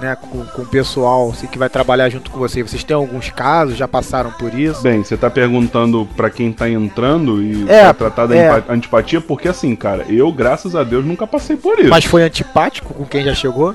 [0.00, 2.62] Né, com, com o pessoal assim, que vai trabalhar junto com você.
[2.62, 4.80] Vocês têm alguns casos, já passaram por isso?
[4.80, 8.64] Bem, você tá perguntando pra quem tá entrando e É, pra tratar da é.
[8.68, 11.90] antipatia, porque assim, cara, eu, graças a Deus, nunca passei por isso.
[11.90, 13.74] Mas foi antipático com quem já chegou?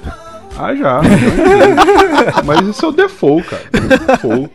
[0.58, 1.02] Ah, já.
[1.04, 2.42] já.
[2.46, 3.64] Mas isso é o default, cara.
[3.74, 4.52] É o default.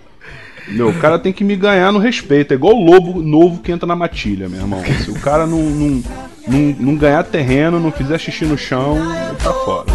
[0.69, 2.53] Meu, o cara tem que me ganhar no respeito.
[2.53, 4.83] É igual o lobo novo que entra na matilha, meu irmão.
[5.05, 6.03] Se o cara não, não,
[6.47, 8.99] não, não ganhar terreno, não fizer xixi no chão,
[9.43, 9.87] tá fora.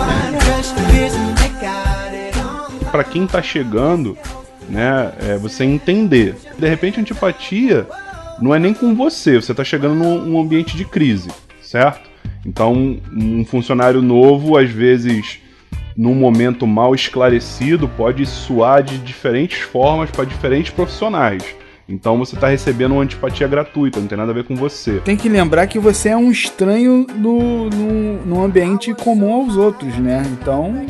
[2.92, 4.18] Pra quem tá chegando,
[4.70, 6.36] né, é você entender.
[6.58, 7.88] De repente, antipatia
[8.42, 11.30] não é nem com você, você tá chegando num ambiente de crise,
[11.62, 12.10] certo?
[12.46, 15.40] Então, um funcionário novo, às vezes,
[16.02, 21.44] num momento mal esclarecido, pode suar de diferentes formas para diferentes profissionais.
[21.88, 24.94] Então você tá recebendo uma antipatia gratuita, não tem nada a ver com você.
[25.06, 29.96] Tem que lembrar que você é um estranho no, no, no ambiente comum aos outros,
[30.00, 30.24] né?
[30.32, 30.84] Então.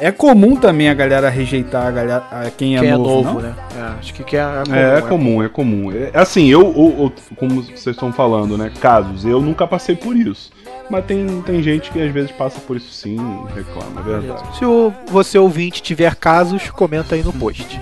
[0.00, 3.32] É comum também a galera rejeitar a galera, a quem é quem novo, é novo,
[3.34, 3.40] não?
[3.42, 3.54] né?
[3.76, 5.92] É, acho que, que é, comum, É, é comum, é comum.
[5.92, 8.72] É, assim, eu, eu- eu- como vocês estão falando, né?
[8.80, 10.50] Casos, eu nunca passei por isso.
[10.90, 14.58] Mas tem, tem gente que às vezes passa por isso sim e reclama, é verdade.
[14.58, 17.80] Se o, você ouvinte tiver casos, comenta aí no post.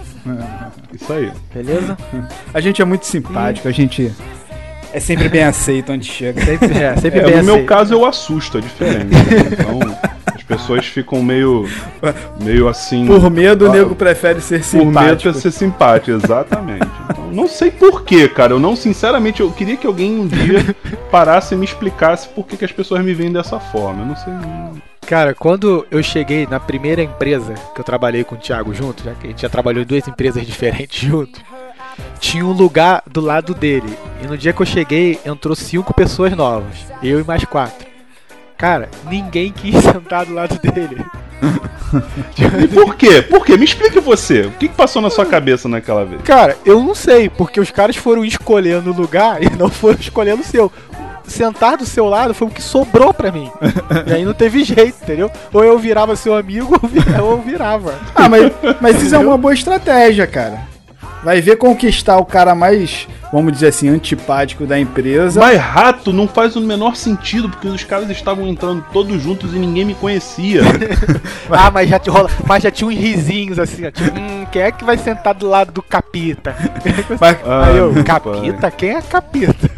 [0.94, 1.32] Isso aí.
[1.52, 1.96] Beleza?
[2.54, 4.12] A gente é muito simpático, a gente
[4.92, 6.44] é sempre bem aceito onde chega.
[6.44, 7.68] Sempre, é, sempre É, bem no meu aceito.
[7.68, 9.10] caso eu assusto, é diferente.
[9.52, 10.09] Então as
[10.50, 11.68] pessoas ficam meio,
[12.42, 13.06] meio assim.
[13.06, 15.32] Por medo, o nego prefere ser Por medo simpático.
[15.32, 16.88] de ser simpático, exatamente.
[17.10, 18.52] Então, não sei porquê, cara.
[18.52, 20.76] Eu não, sinceramente, eu queria que alguém um dia
[21.10, 24.02] parasse e me explicasse por que, que as pessoas me veem dessa forma.
[24.02, 24.32] Eu não sei.
[25.06, 29.12] Cara, quando eu cheguei na primeira empresa que eu trabalhei com o Thiago junto, já
[29.14, 31.40] que a gente já trabalhou em duas empresas diferentes junto,
[32.20, 33.98] tinha um lugar do lado dele.
[34.22, 36.76] E no dia que eu cheguei, entrou cinco pessoas novas.
[37.02, 37.89] Eu e mais quatro.
[38.60, 41.02] Cara, ninguém quis sentar do lado dele.
[42.62, 43.22] E por quê?
[43.22, 43.56] Por quê?
[43.56, 44.42] Me explique você.
[44.42, 46.20] O que, que passou na sua cabeça naquela vez?
[46.22, 50.42] Cara, eu não sei, porque os caras foram escolhendo o lugar e não foram escolhendo
[50.42, 50.70] o seu.
[51.26, 53.50] Sentar do seu lado foi o que sobrou pra mim.
[54.06, 55.30] E aí não teve jeito, entendeu?
[55.52, 56.78] Ou eu virava seu amigo
[57.22, 57.94] ou eu virava.
[58.14, 60.69] Ah, mas, mas isso é uma boa estratégia, cara.
[61.22, 65.38] Vai ver conquistar o cara mais, vamos dizer assim, antipático da empresa.
[65.38, 69.59] Mas rato não faz o menor sentido, porque os caras estavam entrando todos juntos e
[69.59, 70.62] ninguém me conhecia.
[71.52, 73.90] Ah, mas já, te rola, mas já tinha uns risinhos assim, ó.
[73.90, 76.54] Tipo, hum, quem é que vai sentar do lado do capita?
[77.20, 78.70] Mas- Aí eu, meu capita?
[78.70, 79.68] Quem é capita?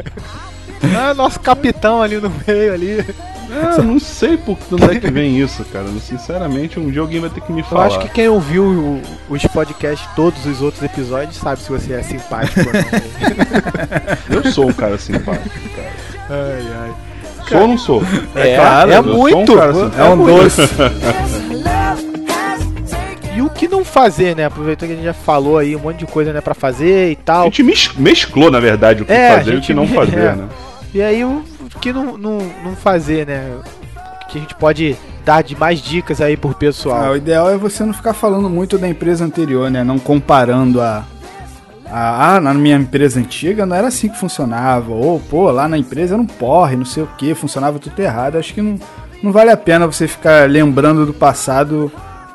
[0.97, 3.05] Ah, nosso capitão ali no meio ali.
[3.51, 5.85] É, eu não sei por de onde é que vem isso, cara.
[6.01, 7.87] Sinceramente, um dia alguém vai ter que me Eu falar.
[7.87, 12.03] acho que quem ouviu o- os podcasts, todos os outros episódios, sabe se você é
[12.03, 12.83] simpático ou não.
[14.45, 15.91] Eu sou um cara simpático, cara.
[16.31, 16.93] Ai, ai.
[17.49, 18.03] Sou ou não sou?
[18.35, 19.55] É, claro, é eu sou um muito.
[19.55, 20.01] cara simpático.
[20.01, 20.63] é um doce.
[23.35, 24.45] E o que não fazer, né?
[24.45, 27.13] Aproveitando que a gente já falou aí um monte de coisa, né, pra fazer e
[27.13, 27.45] A tal.
[27.45, 29.87] gente mes- mesclou, na verdade, o que É, a fazer e o gente que não
[29.89, 30.35] fazer, é.
[30.37, 30.45] né?
[30.95, 31.43] E aí o
[31.75, 33.57] o que não, não, não fazer, né?
[34.29, 37.13] Que a gente pode dar de mais dicas aí pro Ah, pessoal.
[37.13, 39.83] o ideal é você não ficar falando muito da empresa anterior, né?
[39.85, 41.05] Não comparando a,
[41.91, 42.35] a.
[42.37, 44.93] Ah, na minha empresa antiga não era assim que funcionava.
[44.93, 48.37] Ou, pô, lá na empresa era um porre, não sei o que, funcionava tudo errado.
[48.37, 48.79] Acho que não,
[49.23, 51.91] não vale a pena você ficar lembrando do passado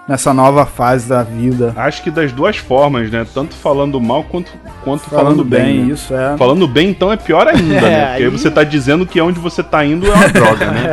[0.07, 1.73] nessa nova fase da vida.
[1.75, 3.25] Acho que das duas formas, né?
[3.33, 4.51] Tanto falando mal quanto,
[4.83, 5.63] quanto falando, Falando bem.
[5.63, 5.93] bem, né?
[5.93, 6.37] isso é.
[6.37, 8.05] Falando bem, então, é pior ainda, É, né?
[8.07, 10.89] Porque aí aí- você tá dizendo que onde você tá indo é uma droga, né?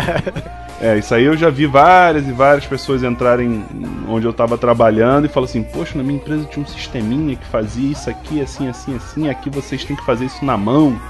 [0.80, 3.64] É, isso aí eu já vi várias e várias pessoas entrarem
[4.06, 7.46] onde eu tava trabalhando e falam assim, poxa, na minha empresa tinha um sisteminha que
[7.46, 11.00] fazia isso aqui, assim, assim, assim, aqui vocês têm que fazer isso na mão,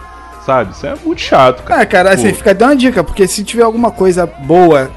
[0.47, 0.71] sabe?
[0.73, 1.81] Isso é muito chato, cara.
[1.81, 2.37] Ah, cara, assim, Pô.
[2.37, 4.91] fica dando uma dica, porque se tiver alguma coisa boa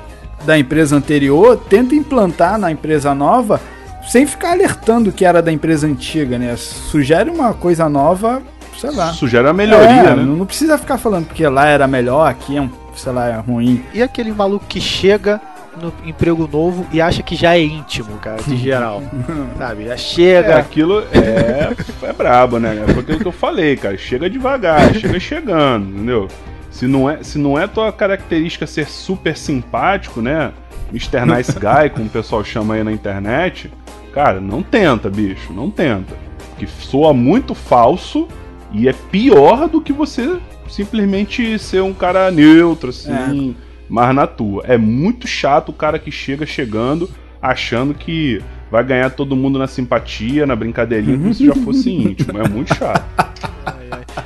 [0.46, 3.60] da empresa anterior, tenta implantar na empresa nova
[4.08, 6.56] sem ficar alertando que era da empresa antiga, né?
[6.56, 8.42] Sugere uma coisa nova,
[8.80, 9.12] sei lá.
[9.14, 10.24] Sugere a melhoria, É, né?
[10.24, 13.84] Não precisa ficar falando porque lá era melhor, aqui é um, sei lá, é ruim.
[13.94, 15.42] E aquele maluco que chega
[15.82, 19.04] no emprego novo e acha que já é íntimo, cara, de geral.
[19.60, 19.86] Sabe?
[19.86, 20.58] Já É, chega.
[20.58, 21.74] aquilo é,
[22.04, 22.84] é brabo, né?
[22.94, 23.98] Foi aquilo que eu falei, cara.
[23.98, 26.28] Chega devagar, chega chegando, entendeu?
[26.70, 30.52] Se não é, se não é tua característica ser super simpático, né?
[30.92, 31.26] Mr.
[31.26, 33.72] Nice Guy, como o pessoal chama aí na internet,
[34.14, 36.16] cara, não tenta, bicho, não tenta.
[36.58, 38.28] Que soa muito falso
[38.72, 43.64] e é pior do que você simplesmente ser um cara neutro, assim, é.
[43.90, 44.64] mais na tua.
[44.66, 47.10] É muito chato o cara que chega chegando
[47.42, 52.38] achando que vai ganhar todo mundo na simpatia, na brincadeirinha, como se já fosse íntimo.
[52.38, 53.06] É muito chato.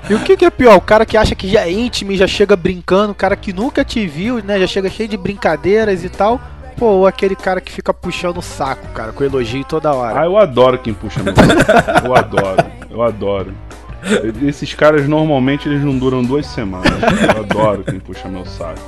[0.09, 0.75] E o que, que, é pior?
[0.75, 3.53] O cara que acha que já é íntimo e já chega brincando, o cara que
[3.53, 4.59] nunca te viu, né?
[4.59, 6.39] Já chega cheio de brincadeiras e tal.
[6.77, 10.19] Pô, ou aquele cara que fica puxando o saco, cara, com elogio toda hora.
[10.19, 12.07] Ah, eu adoro quem puxa meu saco.
[12.07, 13.53] Eu adoro, eu adoro.
[14.47, 16.91] Esses caras normalmente eles não duram duas semanas.
[17.35, 18.81] Eu adoro quem puxa meu saco.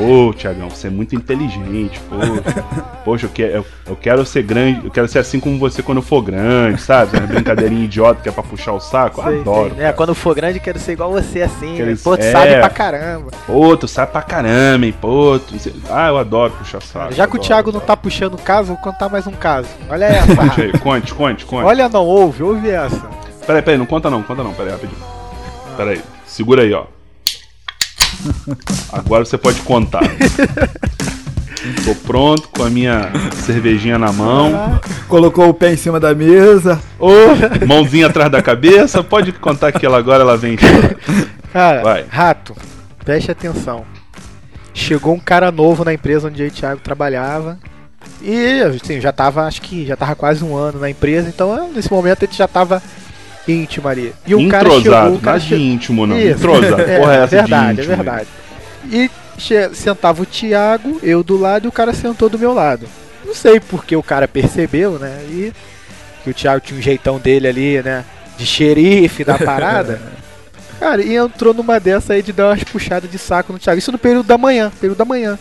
[0.00, 2.16] Ô, Tiagão, você é muito inteligente, pô.
[3.04, 5.98] Poxa, eu quero, eu, eu, quero ser grande, eu quero ser assim como você quando
[5.98, 7.16] eu for grande, sabe?
[7.16, 9.22] Uma brincadeirinha idiota que é pra puxar o saco.
[9.22, 9.74] Sei, Adoro.
[9.74, 9.84] Sei.
[9.84, 11.74] É, quando eu for grande, quero ser igual você, assim.
[11.76, 11.90] Quero...
[11.90, 11.98] Né?
[12.02, 12.30] Pô, tu é...
[12.30, 13.30] sabe pra caramba.
[13.46, 14.94] Pô, tu sabe pra caramba, hein?
[15.00, 15.54] Pô, tu...
[15.90, 17.12] Ah, eu adoro puxar saco.
[17.12, 19.68] Já que adoro, o Thiago não tá puxando caso, vou contar mais um caso.
[19.88, 20.36] Olha essa.
[20.36, 21.64] conte aí, conte, conte, conte.
[21.64, 23.08] Olha, não ouve, ouve essa.
[23.46, 25.00] Peraí, peraí, não conta não, conta não, peraí, rapidinho.
[25.76, 26.97] Peraí, segura aí, ó.
[28.92, 30.02] Agora você pode contar.
[31.84, 33.10] Tô pronto com a minha
[33.44, 34.80] cervejinha na mão.
[35.08, 36.80] Colocou o pé em cima da mesa.
[36.98, 37.10] Ô,
[37.66, 39.02] mãozinha atrás da cabeça.
[39.02, 40.56] Pode contar que ela agora ela vem.
[41.52, 42.04] Cara, Vai.
[42.08, 42.54] rato,
[43.04, 43.84] preste atenção.
[44.72, 47.58] Chegou um cara novo na empresa onde o Thiago trabalhava.
[48.22, 51.92] E assim, já tava, acho que já tava quase um ano na empresa, então nesse
[51.92, 52.82] momento ele já tava
[53.48, 54.12] íntimo ali.
[54.26, 55.56] E o cara chegou, o cara che...
[55.56, 56.18] íntimo não.
[56.18, 56.38] Isso.
[56.38, 58.28] Entrosado, é, porra é essa verdade, é verdade.
[58.90, 59.10] E
[59.72, 62.86] sentava o Thiago, eu do lado e o cara sentou do meu lado.
[63.24, 65.20] Não sei porque o cara percebeu, né?
[65.28, 65.52] E
[66.24, 68.04] que o Thiago tinha um jeitão dele ali, né?
[68.36, 70.00] De xerife da parada.
[70.78, 73.78] cara, e entrou numa dessa aí de dar umas puxadas de saco no Thiago.
[73.78, 75.38] Isso no período da manhã, período da manhã.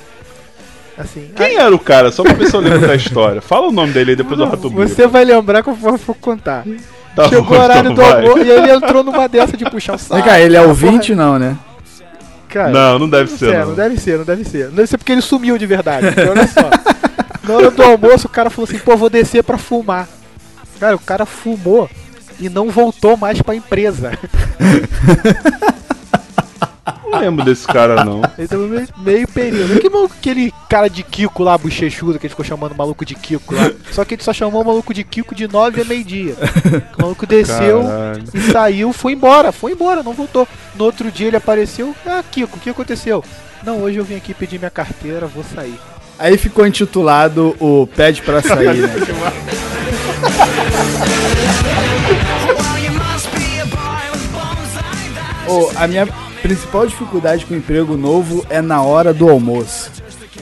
[0.98, 1.56] Assim, Quem aí...
[1.56, 2.12] era o cara?
[2.12, 3.40] Só pra ver se eu lembro da história.
[3.40, 6.66] Fala o nome dele aí depois do Rato Você vai lembrar eu vou contar.
[7.18, 9.96] Tá Chegou bom, o horário então do almoço e ele entrou numa dessa de puxar
[9.96, 10.24] o saco.
[10.24, 11.58] Cara, ele é ouvinte, não, né?
[12.48, 13.58] Cara, não, não deve não ser.
[13.58, 13.68] não.
[13.70, 14.66] não deve ser, não deve ser.
[14.66, 16.10] Não deve ser porque ele sumiu de verdade.
[16.10, 16.70] Então, olha só.
[17.42, 20.08] Na hora do almoço, o cara falou assim: pô, vou descer pra fumar.
[20.80, 21.90] Cara, o cara fumou
[22.40, 24.12] e não voltou mais pra empresa.
[27.18, 28.22] Não lembro desse cara, não.
[28.38, 29.80] Ele tava meio, meio período.
[29.80, 33.16] Que maluco, aquele cara de Kiko lá, bochechudo, que ele ficou chamando o maluco de
[33.16, 33.72] Kiko lá.
[33.92, 36.36] Só que ele só chamou o maluco de Kiko de 9 a meio-dia.
[36.98, 38.24] O maluco desceu Caralho.
[38.34, 40.48] e saiu, foi embora, foi embora, não voltou.
[40.76, 41.96] No outro dia ele apareceu.
[42.06, 43.24] Ah, Kiko, o que aconteceu?
[43.64, 45.80] Não, hoje eu vim aqui pedir minha carteira, vou sair.
[46.20, 48.90] Aí ficou intitulado o Pede pra sair, né?
[55.48, 59.92] oh, a minha principal dificuldade com o emprego novo é na hora do almoço.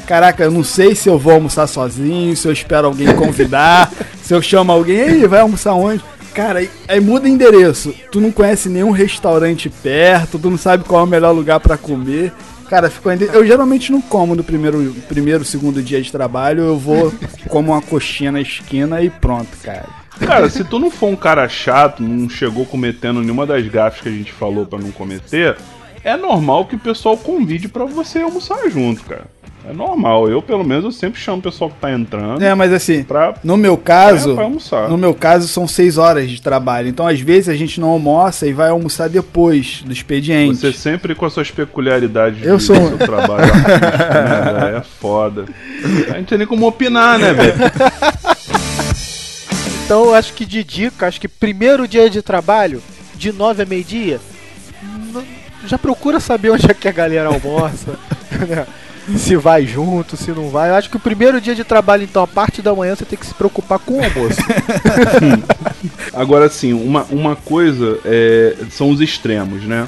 [0.06, 4.34] Caraca, eu não sei se eu vou almoçar sozinho, se eu espero alguém convidar, se
[4.34, 6.04] eu chamo alguém, aí vai almoçar onde?
[6.34, 7.96] Cara, aí, aí muda endereço.
[8.12, 11.78] Tu não conhece nenhum restaurante perto, tu não sabe qual é o melhor lugar para
[11.78, 12.34] comer.
[12.70, 17.14] Cara, ficou eu geralmente não como no primeiro, primeiro, segundo dia de trabalho, eu vou
[17.48, 19.88] como uma coxinha na esquina e pronto, cara.
[20.20, 24.10] Cara, se tu não for um cara chato, não chegou cometendo nenhuma das gafes que
[24.10, 25.58] a gente falou para não cometer,
[26.06, 29.26] é normal que o pessoal convide para você almoçar junto, cara.
[29.68, 30.30] É normal.
[30.30, 32.40] Eu, pelo menos, eu sempre chamo o pessoal que tá entrando.
[32.44, 36.40] É, mas assim, pra, no meu caso, é, no meu caso são seis horas de
[36.40, 36.88] trabalho.
[36.88, 40.58] Então, às vezes, a gente não almoça e vai almoçar depois do expediente.
[40.58, 42.76] Você sempre com as suas peculiaridades eu sou...
[42.76, 45.46] seu trabalho né, É foda.
[46.12, 47.54] A gente tem nem como opinar, né, velho?
[49.84, 52.84] Então, eu acho que de dica, acho que primeiro dia de trabalho,
[53.16, 54.20] de nove a meio-dia,
[55.70, 57.98] já procura saber onde é que a galera almoça.
[58.36, 58.66] Né?
[59.18, 60.70] se vai junto, se não vai.
[60.70, 63.18] Eu acho que o primeiro dia de trabalho, então, a parte da manhã, você tem
[63.18, 64.42] que se preocupar com o almoço.
[66.14, 69.88] Agora, sim, uma, uma coisa é, são os extremos, né?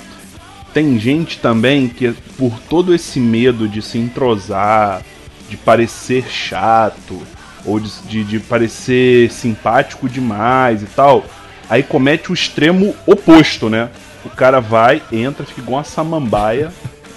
[0.73, 5.01] Tem gente também que, por todo esse medo de se entrosar,
[5.49, 7.19] de parecer chato,
[7.65, 11.25] ou de, de, de parecer simpático demais e tal,
[11.69, 13.89] aí comete o extremo oposto, né?
[14.27, 16.71] O cara vai, entra, fica igual uma samambaia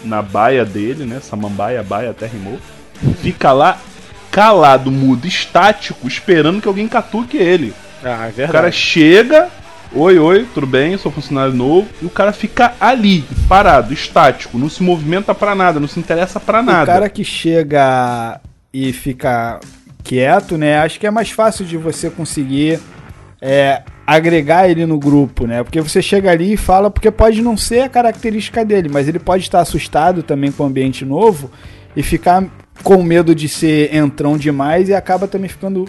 [0.04, 1.20] na baia dele, né?
[1.20, 2.58] Samambaia, baia, até rimou.
[3.20, 3.78] Fica lá
[4.30, 7.74] calado, mudo, estático, esperando que alguém catuque ele.
[8.02, 8.50] Ah, é verdade.
[8.50, 9.48] O cara chega,
[9.92, 14.68] oi, oi, tudo bem, sou funcionário novo, e o cara fica ali, parado, estático, não
[14.68, 16.84] se movimenta para nada, não se interessa para nada.
[16.84, 18.40] O cara que chega
[18.72, 19.58] e fica
[20.04, 20.78] quieto, né?
[20.78, 22.80] Acho que é mais fácil de você conseguir
[23.40, 23.82] é,
[24.16, 25.62] agregar ele no grupo, né?
[25.62, 29.18] Porque você chega ali e fala, porque pode não ser a característica dele, mas ele
[29.18, 31.50] pode estar assustado também com o ambiente novo
[31.94, 32.44] e ficar
[32.82, 35.86] com medo de ser entrão demais e acaba também ficando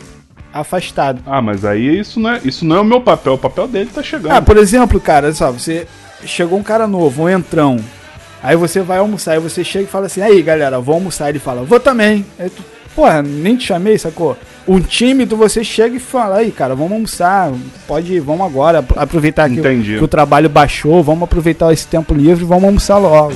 [0.54, 1.24] afastado.
[1.26, 3.90] Ah, mas aí isso não é, isso não é o meu papel, o papel dele
[3.92, 4.34] tá chegando.
[4.34, 5.88] Ah, por exemplo, cara, só, você
[6.24, 7.78] chegou um cara novo, um entrão.
[8.44, 11.30] Aí você vai almoçar, aí você chega e fala assim: "Aí, galera, vou almoçar".
[11.30, 12.26] Ele fala: "Vou também".
[12.38, 12.64] Aí tu,
[12.96, 14.38] Porra, nem te chamei, sacou?
[14.68, 17.52] Um tímido, você chega e fala, aí, cara, vamos almoçar,
[17.88, 19.98] pode ir, vamos agora, aproveitar que, Entendi.
[19.98, 23.34] que o trabalho baixou, vamos aproveitar esse tempo livre e vamos almoçar logo.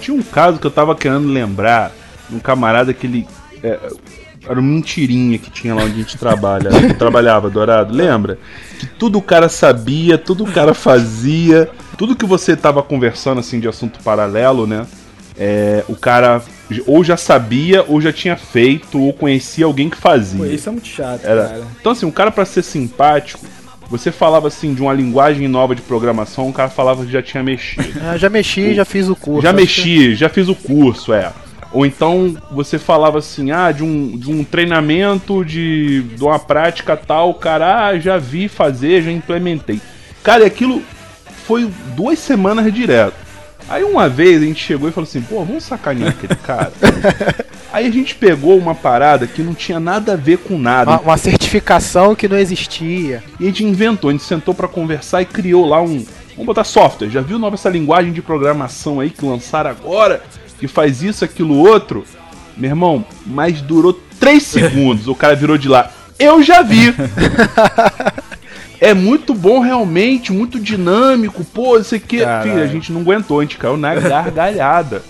[0.00, 1.90] Tinha um caso que eu tava querendo lembrar,
[2.30, 3.26] um camarada que ele.
[3.62, 3.78] é,
[4.46, 8.38] era uma mentirinha que tinha lá onde a gente trabalha, que trabalhava, Dourado, lembra?
[8.78, 13.58] Que tudo o cara sabia, tudo o cara fazia, tudo que você tava conversando assim
[13.58, 14.86] de assunto paralelo, né?
[15.36, 16.42] É, o cara
[16.86, 20.38] ou já sabia, ou já tinha feito, ou conhecia alguém que fazia.
[20.38, 21.44] Pô, isso é muito chato, Era.
[21.48, 21.62] cara.
[21.80, 23.44] Então, assim, um cara pra ser simpático,
[23.90, 27.42] você falava assim de uma linguagem nova de programação, o cara falava que já tinha
[27.42, 27.84] mexido.
[28.02, 29.42] Ah, já mexi, já fiz o curso.
[29.42, 31.32] já mexi, já fiz o curso, é.
[31.72, 36.96] Ou então você falava assim, ah, de um, de um treinamento, de, de uma prática
[36.96, 39.80] tal, cara, ah, já vi fazer, já implementei.
[40.22, 40.82] Cara, e aquilo
[41.46, 43.23] foi duas semanas direto.
[43.68, 46.72] Aí uma vez a gente chegou e falou assim, pô, vamos sacanear aquele cara.
[47.72, 50.92] Aí a gente pegou uma parada que não tinha nada a ver com nada.
[50.92, 53.22] Uma, uma certificação que não existia.
[53.40, 56.04] E a gente inventou, a gente sentou pra conversar e criou lá um.
[56.30, 57.08] Vamos botar software.
[57.08, 60.22] Já viu nova essa linguagem de programação aí que lançaram agora?
[60.58, 62.04] Que faz isso, aquilo, outro?
[62.56, 65.08] Meu irmão, mas durou 3 segundos.
[65.08, 65.90] o cara virou de lá.
[66.18, 66.94] Eu já vi.
[68.84, 72.18] É muito bom realmente, muito dinâmico, pô, isso aqui.
[72.20, 72.50] Caralho.
[72.50, 75.02] Filho, a gente não aguentou, a gente caiu na gargalhada.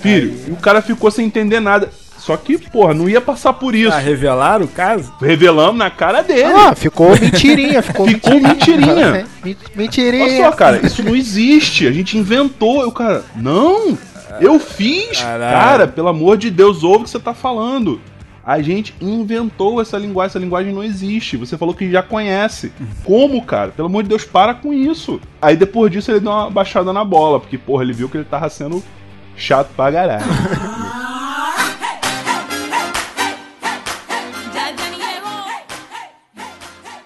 [0.00, 1.90] Filho, e o cara ficou sem entender nada.
[2.18, 3.92] Só que, porra, não ia passar por isso.
[3.94, 5.12] Ah, revelaram o caso?
[5.20, 6.52] Revelamos na cara dele.
[6.54, 9.26] Ah, ficou mentirinha, ficou, Ficou mentirinha.
[9.42, 10.24] Men- Mentirinha.
[10.24, 11.86] Olha só, cara, isso não existe.
[11.86, 12.82] A gente inventou.
[12.82, 13.96] Eu, cara, não,
[14.40, 15.22] eu fiz.
[15.22, 15.56] Caralho.
[15.58, 18.00] Cara, pelo amor de Deus, ouve o que você tá falando.
[18.50, 21.36] A gente inventou essa linguagem, essa linguagem não existe.
[21.36, 22.72] Você falou que já conhece.
[23.04, 23.72] Como, cara?
[23.72, 25.20] Pelo amor de Deus, para com isso.
[25.42, 28.24] Aí depois disso ele deu uma baixada na bola, porque, porra, ele viu que ele
[28.24, 28.82] tava sendo
[29.36, 30.24] chato pra caralho.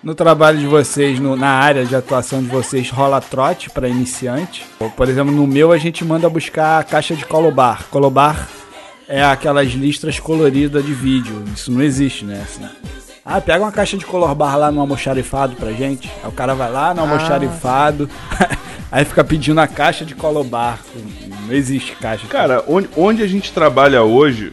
[0.03, 4.65] No trabalho de vocês, no- na área de atuação de vocês, rola trote para iniciante?
[4.97, 7.85] Por exemplo, no meu a gente manda buscar a caixa de colobar.
[7.89, 8.49] Colobar
[9.13, 11.45] é aquelas listras coloridas de vídeo.
[11.55, 12.43] Isso não existe, né?
[12.43, 12.65] Assim.
[13.23, 16.11] Ah, pega uma caixa de colorbar lá no almoxarifado pra gente.
[16.23, 18.09] Aí o cara vai lá no almoxarifado,
[18.91, 20.79] aí fica pedindo a caixa de colobar.
[21.47, 22.27] Não existe caixa.
[22.27, 24.51] Cara, onde, onde a gente trabalha hoje,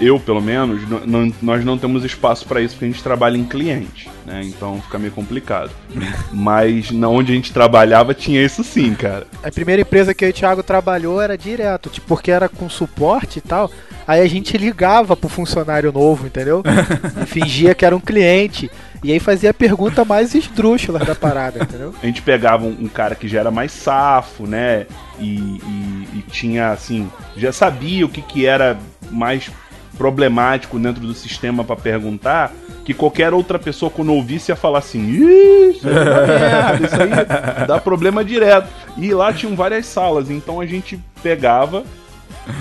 [0.00, 3.44] eu pelo menos, não- nós não temos espaço pra isso porque a gente trabalha em
[3.44, 4.42] cliente, né?
[4.44, 5.70] Então fica meio complicado.
[6.32, 9.26] Mas na onde a gente trabalhava tinha isso sim, cara.
[9.42, 13.42] A primeira empresa que o Thiago trabalhou era direto, tipo, porque era com suporte e
[13.42, 13.70] tal.
[14.06, 16.62] Aí a gente ligava pro funcionário novo, entendeu?
[17.22, 18.70] E fingia que era um cliente.
[19.04, 21.94] E aí fazia a pergunta mais esdrúxula da parada, entendeu?
[22.02, 24.86] A gente pegava um, um cara que já era mais safo, né?
[25.20, 28.76] E, e- e tinha assim, já sabia o que, que era
[29.10, 29.50] mais
[29.98, 32.52] problemático dentro do sistema pra perguntar.
[32.84, 37.66] Que qualquer outra pessoa, quando ouvisse, ia falar assim: isso aí dá merda, isso aí
[37.66, 38.68] dá problema direto.
[38.96, 41.84] E lá tinham várias salas, então a gente pegava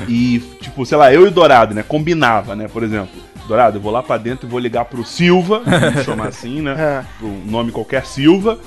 [0.08, 1.84] e, tipo, sei lá, eu e o Dourado, né?
[1.84, 2.68] Combinava, né?
[2.68, 3.10] Por exemplo,
[3.48, 6.76] Dourado, eu vou lá pra dentro e vou ligar pro Silva, vamos chamar assim, né?
[6.78, 7.04] É.
[7.18, 8.60] Pro nome qualquer Silva,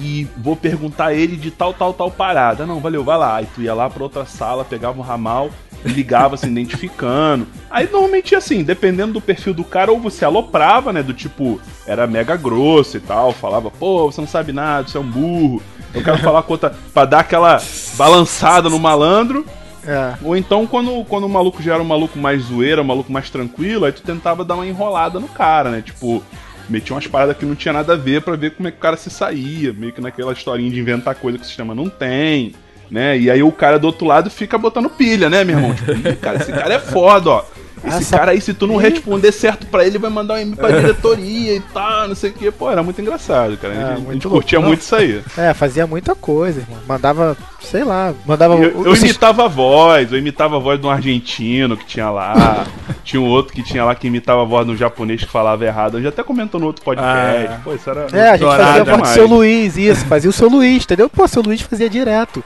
[0.00, 2.64] e vou perguntar a ele de tal, tal, tal parada.
[2.64, 3.36] Não, valeu, vai lá.
[3.36, 5.50] Aí tu ia lá pra outra sala, pegava um ramal,
[5.84, 7.46] ligava se identificando.
[7.70, 11.02] Aí normalmente assim, dependendo do perfil do cara, ou você aloprava, né?
[11.02, 15.00] Do tipo, era mega grosso e tal, falava, pô, você não sabe nada, você é
[15.00, 15.62] um burro.
[15.94, 16.74] Eu quero falar com outra.
[16.92, 17.60] pra dar aquela
[17.96, 19.44] balançada no malandro.
[19.86, 20.14] É.
[20.22, 23.30] Ou então, quando, quando o maluco já era um maluco mais zoeira, um maluco mais
[23.30, 25.80] tranquilo, aí tu tentava dar uma enrolada no cara, né?
[25.80, 26.22] Tipo,
[26.68, 28.80] metia umas paradas que não tinha nada a ver pra ver como é que o
[28.80, 32.54] cara se saía, meio que naquela historinha de inventar coisa que o sistema não tem,
[32.90, 33.18] né?
[33.18, 35.74] E aí o cara do outro lado fica botando pilha, né, meu irmão?
[35.74, 37.44] Tipo, "Ih, cara, esse cara é foda, ó.
[37.84, 40.56] Esse Essa- cara aí, se tu não responder certo pra ele, vai mandar um e-mail
[40.56, 42.50] pra diretoria e tal, não sei o quê.
[42.50, 43.74] Pô, era muito engraçado, cara.
[43.74, 45.22] É, a gente, a gente curtia muito isso aí.
[45.36, 46.78] É, fazia muita coisa, irmão.
[46.86, 48.54] Mandava, sei lá, mandava.
[48.56, 52.66] Eu, eu imitava a voz, eu imitava a voz de um argentino que tinha lá.
[53.04, 55.96] Tinha um outro que tinha lá que imitava a voz no japonês que falava errado.
[55.96, 57.16] A gente até comentou no outro podcast.
[57.18, 57.58] Ah, é.
[57.64, 58.06] Pô, isso era.
[58.12, 61.08] É, a gente fazia a voz do seu Luiz, isso, fazia o seu Luiz, entendeu?
[61.08, 62.44] Pô, seu Luiz fazia direto.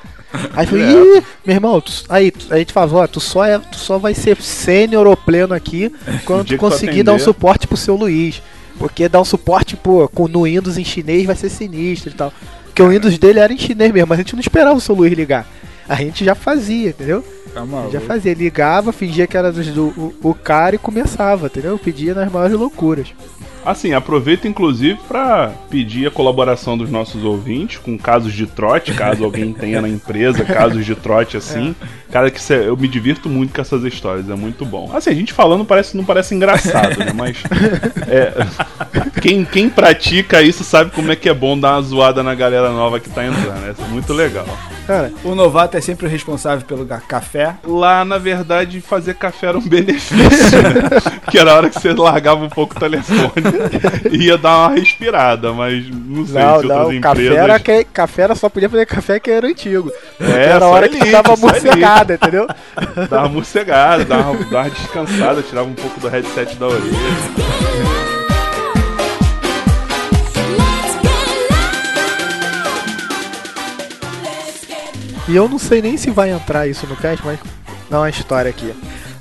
[0.55, 3.59] Aí foi, ih, meu irmão, tu- aí tu- a gente falava, ó, tu só, é,
[3.59, 5.93] tu só vai ser sênior ou pleno aqui
[6.25, 8.43] quando conseguir dar um suporte pro seu Luiz.
[8.79, 12.33] Porque dar um suporte, pô, com, no Windows em chinês vai ser sinistro e tal.
[12.65, 14.95] Porque o Windows dele era em chinês mesmo, mas a gente não esperava o seu
[14.95, 15.47] Luiz ligar.
[15.89, 17.23] A gente já fazia, entendeu?
[17.53, 17.91] Tá A maluco.
[17.93, 21.79] gente já fazia, ligava, fingia que era do, do- o, o cara e começava, entendeu?
[21.79, 23.09] Pedia nas maiores loucuras.
[23.65, 29.25] Assim, aproveito inclusive pra pedir a colaboração dos nossos ouvintes com casos de trote, caso
[29.25, 31.75] alguém tenha na empresa casos de trote assim.
[32.11, 34.91] Cara, que cê- eu me divirto muito com essas histórias, é muito bom.
[34.95, 37.13] Assim, a gente falando parece, não parece engraçado, né?
[37.15, 37.39] Mas
[38.09, 38.33] é,
[39.21, 42.71] quem, quem pratica isso sabe como é que é bom dar uma zoada na galera
[42.71, 43.61] nova que tá entrando.
[43.61, 43.75] né?
[43.79, 44.47] É muito legal.
[44.87, 47.55] Cara, O novato é sempre o responsável pelo café.
[47.65, 50.19] Lá, na verdade, fazer café era um benefício,
[50.63, 50.73] né?
[51.31, 53.33] Que era a hora que você largava um pouco o telefone
[54.11, 57.37] ia dar uma respirada, mas não sei Não, se não, outras café empresas...
[57.39, 59.91] era, que, café era só podia fazer café que era antigo.
[60.21, 62.47] É, era a hora que elite, tava morcegada, entendeu?
[63.09, 66.83] Dava uma morcegada, dava, dava uma descansada, tirava um pouco do headset da orelha.
[75.29, 77.39] E eu não sei nem se vai entrar isso no cast, mas
[77.89, 78.75] dá uma história aqui.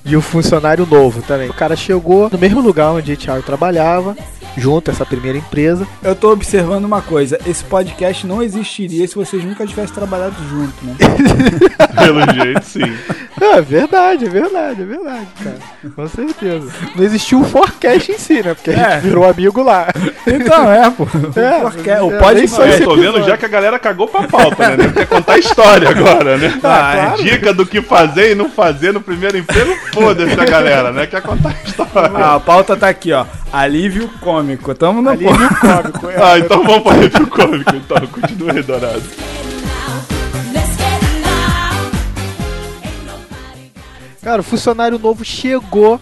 [0.04, 1.50] De um funcionário novo também.
[1.50, 4.16] O cara chegou no mesmo lugar onde o Thiago trabalhava,
[4.58, 5.88] junto a essa primeira empresa.
[6.04, 10.86] Eu tô observando uma coisa: esse podcast não existiria se vocês nunca tivessem trabalhado junto,
[10.86, 10.96] né?
[11.98, 12.98] Pelo jeito, sim.
[13.40, 15.58] É verdade, é verdade, é verdade, cara.
[15.96, 16.72] Com certeza.
[16.96, 18.54] Não existiu o forecast em si, né?
[18.54, 18.92] Porque a É.
[18.96, 19.88] gente virou amigo lá.
[20.28, 21.04] Então, é, pô.
[21.40, 22.50] É, Porque é, o podcast.
[22.50, 24.92] só esse Eu tô vendo já que a galera cagou pra pauta, né?
[24.94, 26.54] Quer contar a história agora, né?
[26.64, 27.24] Ah, claro.
[27.24, 31.08] Dica do que fazer e não fazer no primeiro emprego, foda-se a galera, né?
[31.08, 32.12] Quer contar a história.
[32.16, 33.26] Ah, a pauta tá aqui, ó.
[33.52, 34.10] Alívio
[34.42, 34.76] cômico.
[34.76, 36.10] Tamo no Alívio cômico.
[36.10, 36.22] é.
[36.22, 38.08] Ah, então vamos para o cômico, então.
[38.08, 39.04] Continua aí, Dourado.
[44.22, 46.00] Cara, o funcionário novo chegou.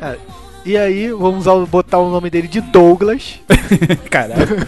[0.00, 0.16] é,
[0.64, 3.40] e aí, vamos botar o nome dele de Douglas.
[4.08, 4.66] Caralho.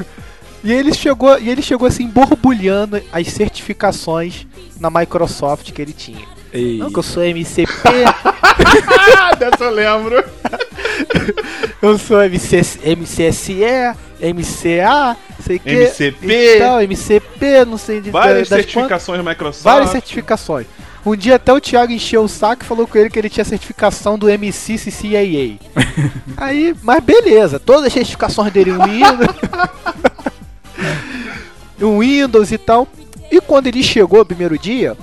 [0.63, 4.47] E ele chegou, e ele chegou assim, borbulhando as certificações
[4.81, 6.34] na Microsoft que ele tinha.
[6.55, 6.79] Ei.
[6.79, 7.67] Não, que eu sou MCP,
[9.41, 10.25] dessa eu lembro.
[11.83, 12.59] eu sou MC,
[12.97, 13.59] MCSE,
[14.21, 15.69] MCA, sei que.
[15.69, 16.27] MCP.
[16.27, 19.65] e tal, MCP, não sei de Várias das certificações Microsoft.
[19.65, 20.67] Várias certificações.
[21.05, 23.45] Um dia até o Thiago encheu o saco e falou com ele que ele tinha
[23.45, 25.59] certificação do MCCCAA.
[26.39, 29.37] Aí, mas beleza, todas as certificações dele um Windows,
[31.83, 32.87] um Windows e tal.
[33.29, 34.97] E quando ele chegou no primeiro dia,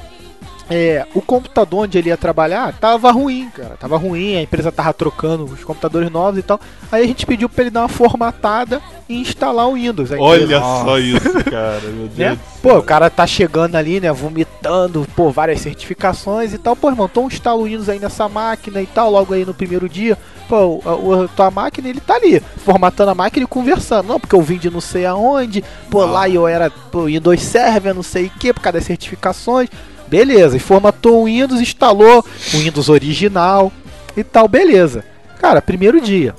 [0.72, 3.76] é, o computador onde ele ia trabalhar tava ruim, cara.
[3.78, 6.60] Tava ruim, a empresa tava trocando os computadores novos e tal.
[6.92, 10.12] Aí a gente pediu pra ele dar uma formatada e instalar o Windows.
[10.18, 11.82] Olha só isso, cara.
[11.82, 12.18] Meu Deus.
[12.18, 12.30] né?
[12.32, 12.52] do céu.
[12.62, 16.76] Pô, o cara tá chegando ali, né, vomitando, pô, várias certificações e tal.
[16.76, 19.90] Pô, irmão, então instala o Windows aí nessa máquina e tal, logo aí no primeiro
[19.90, 20.18] dia.
[20.48, 24.08] Pô, a, a tua máquina, ele tá ali, formatando a máquina e conversando.
[24.08, 27.94] Não, porque eu vim de não sei aonde, pô, lá eu era pô, Windows Server,
[27.94, 29.70] não sei o que, por causa das certificações.
[30.12, 32.20] Beleza, e formatou o Windows, instalou
[32.54, 33.72] o Windows original
[34.16, 35.06] e tal, beleza.
[35.40, 36.36] Cara, primeiro dia.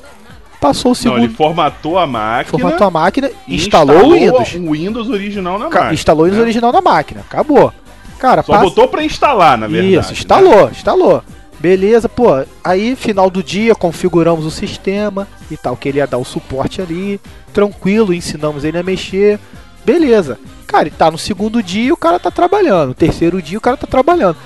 [0.61, 2.51] Passou o Não, segundo, ele formatou a máquina.
[2.59, 4.55] formatou a máquina, e instalou, o Windows.
[4.55, 5.95] o Windows original na Ca- máquina.
[5.95, 6.45] instalou o Windows né?
[6.45, 7.20] original na máquina.
[7.23, 7.73] Acabou.
[8.18, 9.95] Cara, Só passa- botou pra instalar, na verdade.
[9.95, 10.18] Isso, né?
[10.18, 11.25] instalou, instalou.
[11.59, 12.27] Beleza, pô.
[12.62, 16.83] Aí, final do dia, configuramos o sistema e tal, que ele ia dar o suporte
[16.83, 17.18] ali.
[17.55, 19.41] Tranquilo, ensinamos ele a mexer.
[19.85, 20.39] Beleza.
[20.73, 22.89] Cara, ele tá no segundo dia o cara tá trabalhando.
[22.89, 24.37] No terceiro dia o cara tá trabalhando.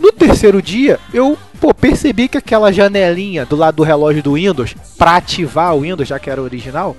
[0.00, 4.74] No terceiro dia, eu pô, percebi que aquela janelinha do lado do relógio do Windows,
[4.98, 6.94] pra ativar o Windows, já que era original,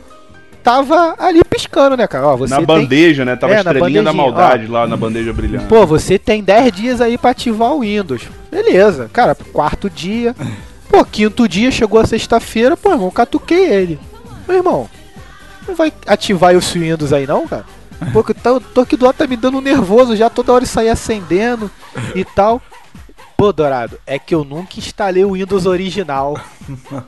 [0.63, 2.27] tava ali piscando, né, cara?
[2.27, 3.35] Ó, você Na tem- bandeja, né?
[3.35, 5.65] Tava É, estrelinha da maldade lá na bandeja brilhante.
[5.67, 8.23] Pô, você tem 10 dias aí pra ativar o Windows.
[8.49, 10.35] Beleza, cara, quarto dia.
[10.89, 13.99] Pô, quinto dia, chegou a sexta-feira, pô, irmão, catuquei ele.
[14.47, 14.89] Meu irmão,
[15.67, 17.65] não vai ativar esse Windows aí não, cara?
[18.13, 21.69] Pô, aqui do lado, tá me dando nervoso já, toda hora isso aí acendendo
[22.15, 22.61] e tal.
[23.35, 26.39] Pô, Dourado, é que eu nunca instalei o Windows original.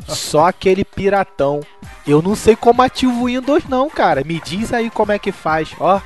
[0.08, 1.60] Só aquele piratão.
[2.08, 4.24] Eu não sei como ativo o Windows não, cara.
[4.24, 6.00] Me diz aí como é que faz, ó.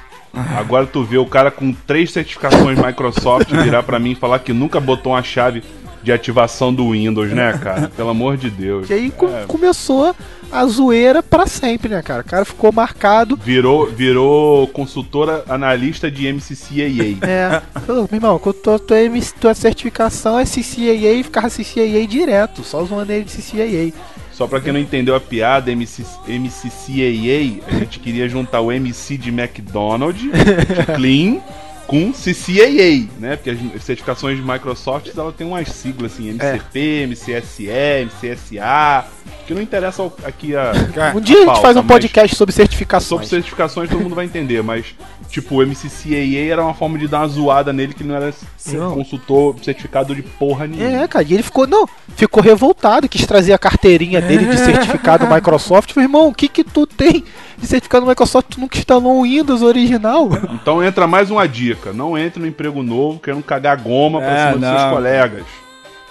[0.58, 4.52] Agora tu vê o cara com três certificações Microsoft virar pra mim e falar que
[4.52, 5.64] nunca botou uma chave
[6.02, 7.88] de ativação do Windows, né, cara?
[7.96, 8.90] Pelo amor de Deus.
[8.90, 10.16] E aí É, começou
[10.54, 12.22] a zoeira pra sempre, né, cara?
[12.22, 13.36] O cara ficou marcado.
[13.36, 17.14] virou, virou consultora analista de MCCAA.
[17.34, 22.84] É, meu irmão, quando tua, tua, MC tua certificação é CCAA, ficava CCAA direto, só
[22.84, 24.00] zoando ele de CCAA.
[24.32, 29.18] Só pra quem não entendeu a piada, MC, MCCAA, a gente queria juntar o MC
[29.18, 30.30] de McDonald's, de
[30.96, 31.40] Clean,
[31.88, 33.36] com CCAA, né?
[33.36, 37.70] Porque as certificações de Microsoft, ela tem umas siglas assim, MCP, MCSE,
[38.06, 39.06] MCSA,
[39.46, 40.72] que não interessa aqui a...
[41.16, 43.08] Um dia a gente pauta, faz um podcast sobre certificações.
[43.10, 44.96] Sobre certificações todo mundo vai entender, mas
[45.30, 48.34] tipo, o MCCAA era uma forma de dar uma zoada nele que não era
[48.68, 48.94] Não.
[48.94, 51.04] consultor certificado de porra nenhuma.
[51.04, 55.28] É, cara, e ele ficou, não, ficou revoltado, quis trazer a carteirinha dele de certificado
[55.28, 55.92] Microsoft.
[55.92, 57.24] Falei, irmão, o que que tu tem
[57.58, 58.48] de certificado Microsoft?
[58.52, 60.30] Tu nunca instalou um Windows original?
[60.54, 64.48] Então entra mais uma dica: não entre no emprego novo querendo cagar goma pra É,
[64.48, 64.90] cima dos seus não.
[64.92, 65.44] colegas.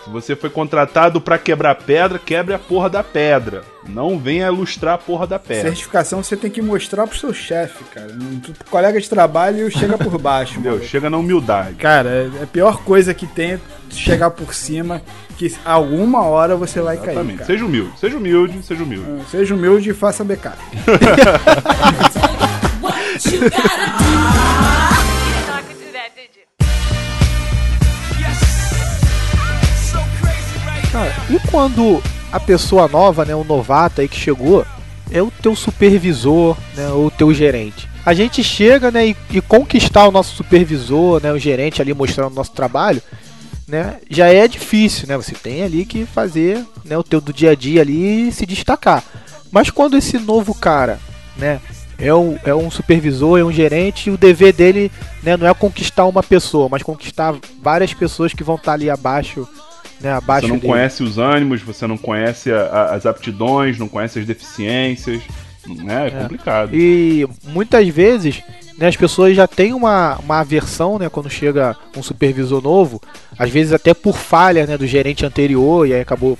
[0.04, 3.62] Se você foi contratado pra quebrar pedra, quebre a porra da pedra.
[3.88, 5.62] Não venha ilustrar a porra da pedra.
[5.68, 8.08] Certificação você tem que mostrar pro seu chefe, cara.
[8.42, 10.82] Pro colega de trabalho chega por baixo, mano.
[10.82, 11.76] Chega na humildade.
[11.76, 12.08] Cara,
[12.40, 13.60] é a pior coisa que tem é
[13.90, 15.00] chegar por cima,
[15.38, 17.34] que alguma hora você vai cair, Exatamente.
[17.36, 17.46] cara.
[17.46, 19.06] Seja humilde, seja humilde, seja humilde.
[19.30, 20.58] Seja humilde e faça backup.
[30.92, 34.62] Cara, e quando a pessoa nova, né, o novato aí que chegou,
[35.10, 37.88] é o teu supervisor, né, ou o teu gerente.
[38.04, 42.32] A gente chega, né, e, e conquistar o nosso supervisor, né, o gerente ali mostrando
[42.32, 43.00] o nosso trabalho,
[43.66, 45.16] né, já é difícil, né?
[45.16, 48.44] Você tem ali que fazer, né, o teu do dia a dia ali e se
[48.44, 49.02] destacar.
[49.50, 50.98] Mas quando esse novo cara,
[51.38, 51.58] né,
[51.98, 55.54] é um, é um supervisor, é um gerente, e o dever dele, né, não é
[55.54, 59.48] conquistar uma pessoa, mas conquistar várias pessoas que vão estar ali abaixo,
[60.02, 60.72] né, abaixo Você não dele.
[60.72, 65.20] conhece os ânimos, você não conhece a- a- as aptidões, não conhece as deficiências.
[65.66, 66.08] Né?
[66.08, 66.74] É, complicado.
[66.74, 68.42] E muitas vezes
[68.76, 73.00] né, as pessoas já têm uma, uma aversão né, quando chega um supervisor novo,
[73.38, 76.36] às vezes até por falha né, do gerente anterior, e aí acabou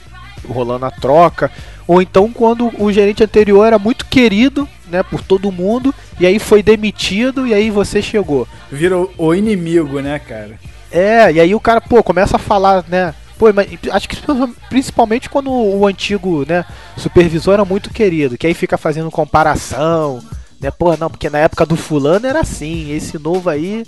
[0.48, 1.52] rolando a troca.
[1.86, 6.40] Ou então quando o gerente anterior era muito querido né, por todo mundo, e aí
[6.40, 8.48] foi demitido, e aí você chegou.
[8.72, 10.58] Vira o, o inimigo, né, cara?
[10.90, 13.14] É, e aí o cara, pô, começa a falar, né?
[13.38, 14.16] Pô, mas acho que
[14.68, 16.64] principalmente quando o antigo, né,
[16.96, 20.22] supervisor era muito querido, que aí fica fazendo comparação,
[20.60, 20.70] né?
[20.70, 23.84] Pô, não, porque na época do fulano era assim, esse novo aí,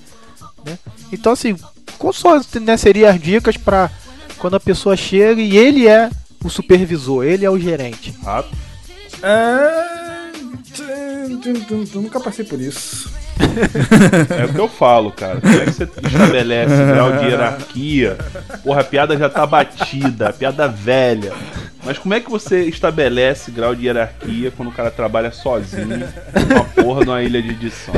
[0.64, 0.78] né?
[1.12, 1.56] Então assim,
[1.98, 3.90] qual só né, seriam as dicas pra
[4.38, 6.10] quando a pessoa chega e ele é
[6.44, 8.14] o supervisor, ele é o gerente?
[8.24, 8.44] Ah,
[9.22, 11.13] É...
[11.94, 13.12] Nunca passei por isso.
[14.38, 15.40] É o que eu falo, cara.
[15.40, 18.18] Como é que você estabelece grau de hierarquia?
[18.62, 21.32] Porra, a piada já tá batida, a piada velha.
[21.84, 26.08] Mas como é que você estabelece grau de hierarquia quando o cara trabalha sozinho
[26.48, 27.94] numa porra numa ilha de edição?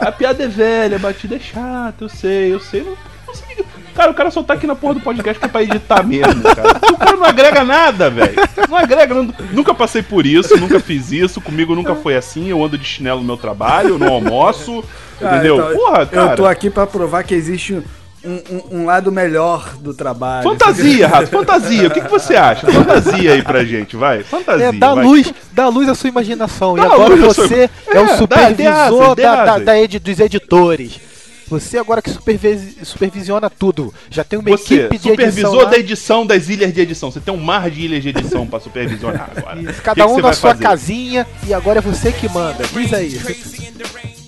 [0.00, 2.82] A piada é velha, a batida é chata, eu sei, eu sei.
[3.26, 3.64] Não, sei.
[3.98, 6.40] Cara, o cara só tá aqui na porra do podcast que é pra editar mesmo,
[6.42, 6.78] cara.
[6.92, 8.34] O cara não agrega nada, velho.
[8.68, 12.48] Não agrega, não- nunca passei por isso, nunca fiz isso, comigo nunca foi assim.
[12.48, 14.84] Eu ando de chinelo no meu trabalho, eu não almoço,
[15.20, 15.56] Ah, entendeu?
[15.56, 16.30] então, Porra, cara.
[16.32, 20.44] Eu tô aqui pra provar que existe um, um- um lado melhor do trabalho.
[20.44, 21.88] Fantasia, Rato, fantasia.
[21.88, 22.70] O que, que você acha?
[22.70, 24.22] Fantasia aí pra gente, vai.
[24.22, 24.66] Fantasia.
[24.66, 25.04] É, dá vai.
[25.04, 26.76] luz, dá luz à sua imaginação.
[26.76, 27.54] Dá e agora à sua- você
[27.88, 31.00] é, É, o dá- dê supervisor dê da, da- da edi- dos editores.
[31.48, 33.92] Você agora que supervisi- supervisiona tudo.
[34.10, 35.12] Já tem uma Você, equipe de edição.
[35.12, 35.70] supervisor lá.
[35.70, 37.10] da edição das ilhas de edição.
[37.10, 39.60] Você tem um mar de ilhas de edição pra supervisionar agora.
[39.60, 40.62] Isso, que Cada que um você na sua fazer?
[40.64, 42.64] casinha e agora é você que manda.
[42.72, 43.18] Diz aí.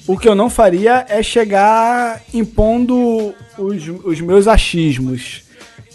[0.07, 5.43] O que eu não faria é chegar impondo os, os meus achismos.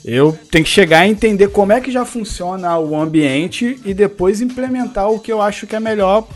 [0.04, 4.40] Eu tenho que chegar e entender como é que já funciona o ambiente e depois
[4.40, 6.28] implementar o que eu acho que é melhor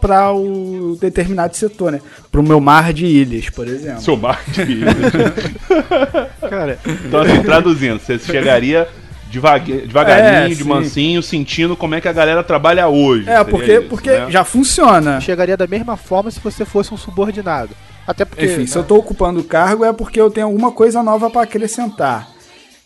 [0.00, 2.00] para o determinado setor, né?
[2.30, 4.00] Para o meu mar de ilhas, por exemplo.
[4.00, 4.94] Seu mar de ilhas.
[6.48, 8.88] Cara, Então, assim, traduzindo, você chegaria
[9.30, 13.28] devaga- devagarinho, É, de mansinho, sentindo como é que a galera trabalha hoje.
[13.28, 14.30] É, porque, isso, porque né?
[14.30, 15.20] já funciona.
[15.20, 17.70] chegaria da mesma forma se você fosse um subordinado.
[18.06, 18.46] Até porque.
[18.46, 21.28] Enfim, né, se eu tô ocupando o cargo é porque eu tenho alguma coisa nova
[21.28, 22.26] para acrescentar.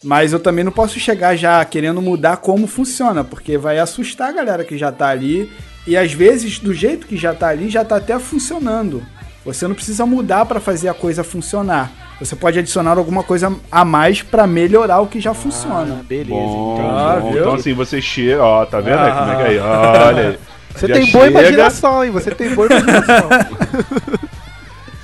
[0.05, 4.33] Mas eu também não posso chegar já querendo mudar como funciona, porque vai assustar a
[4.33, 5.49] galera que já tá ali.
[5.87, 9.03] E às vezes, do jeito que já tá ali, já tá até funcionando.
[9.45, 11.91] Você não precisa mudar para fazer a coisa funcionar.
[12.21, 15.99] Você pode adicionar alguma coisa a mais para melhorar o que já funciona.
[16.01, 17.39] Ah, beleza, Bom, entendi.
[17.39, 17.41] Ah?
[17.41, 19.15] Então, assim, você chega, ó, tá vendo aí Ah.
[19.19, 19.59] como é que é aí?
[19.59, 20.39] Olha aí.
[20.75, 22.11] Você tem boa chega, imaginação, hein?
[22.13, 23.29] Você tem boa imaginação.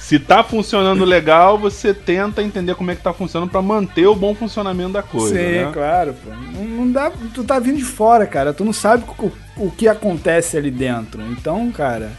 [0.09, 4.15] Se tá funcionando legal, você tenta entender como é que tá funcionando pra manter o
[4.15, 5.71] bom funcionamento da coisa, Sim, né?
[5.71, 6.31] claro, pô.
[6.31, 7.13] Não, não dá.
[7.35, 8.55] Tu tá vindo de fora, cara.
[8.55, 11.21] Tu não sabe o, o que acontece ali dentro.
[11.31, 12.11] Então, cara.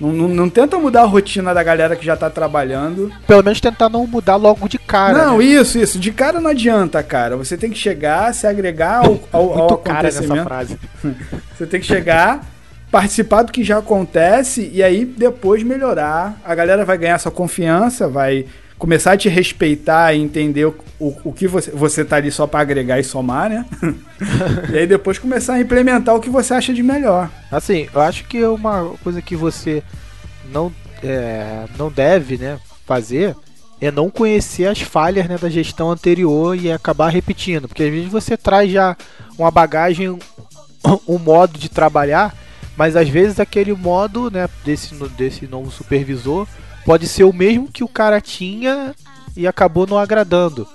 [0.00, 3.12] Não, não, não tenta mudar a rotina da galera que já tá trabalhando.
[3.24, 5.26] Pelo menos tentar não mudar logo de cara.
[5.26, 5.44] não, né?
[5.44, 6.00] isso, isso.
[6.00, 7.36] De cara não adianta, cara.
[7.36, 10.76] Você tem que chegar, se agregar ao, ao, ao Muito cara nessa frase.
[11.54, 12.44] Você tem que chegar,
[12.92, 16.38] participar do que já acontece e aí depois melhorar.
[16.44, 18.44] A galera vai ganhar sua confiança, vai
[18.78, 21.70] começar a te respeitar e entender o, o, que você.
[21.70, 23.64] Você tá ali só pra agregar e somar, né?
[24.70, 27.30] e aí depois começar a implementar o que você acha de melhor.
[27.50, 29.82] Assim, eu acho que uma coisa que você
[30.52, 30.70] não,
[31.02, 33.34] é, não deve né, fazer
[33.80, 37.66] é não conhecer as falhas né, da gestão anterior e acabar repetindo.
[37.66, 38.94] Porque às vezes você traz já
[39.38, 40.10] uma bagagem,
[41.08, 42.34] um modo de trabalhar,
[42.76, 46.46] mas às vezes aquele modo né, desse, desse novo supervisor
[46.84, 48.94] pode ser o mesmo que o cara tinha
[49.36, 50.66] e acabou não agradando.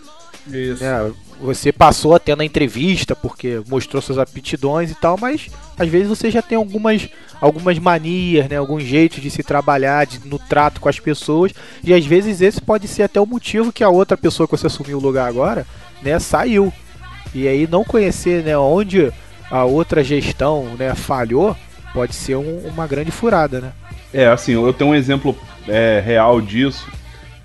[0.48, 0.84] Isso.
[0.84, 1.12] né?
[1.40, 6.32] Você passou até na entrevista porque mostrou suas aptidões e tal, mas às vezes você
[6.32, 7.08] já tem algumas,
[7.40, 8.58] algumas manias, né?
[8.58, 11.52] Alguns jeitos de se trabalhar, de, no trato com as pessoas,
[11.84, 14.66] e às vezes esse pode ser até o motivo que a outra pessoa que você
[14.66, 15.66] assumiu o lugar agora,
[16.02, 16.74] né, saiu.
[17.36, 19.14] E aí não conhecer, né, onde
[19.52, 21.56] a outra gestão, né, falhou,
[21.94, 23.72] pode ser um- uma grande furada, né?
[24.14, 26.88] É, assim, eu tenho um exemplo é, real disso,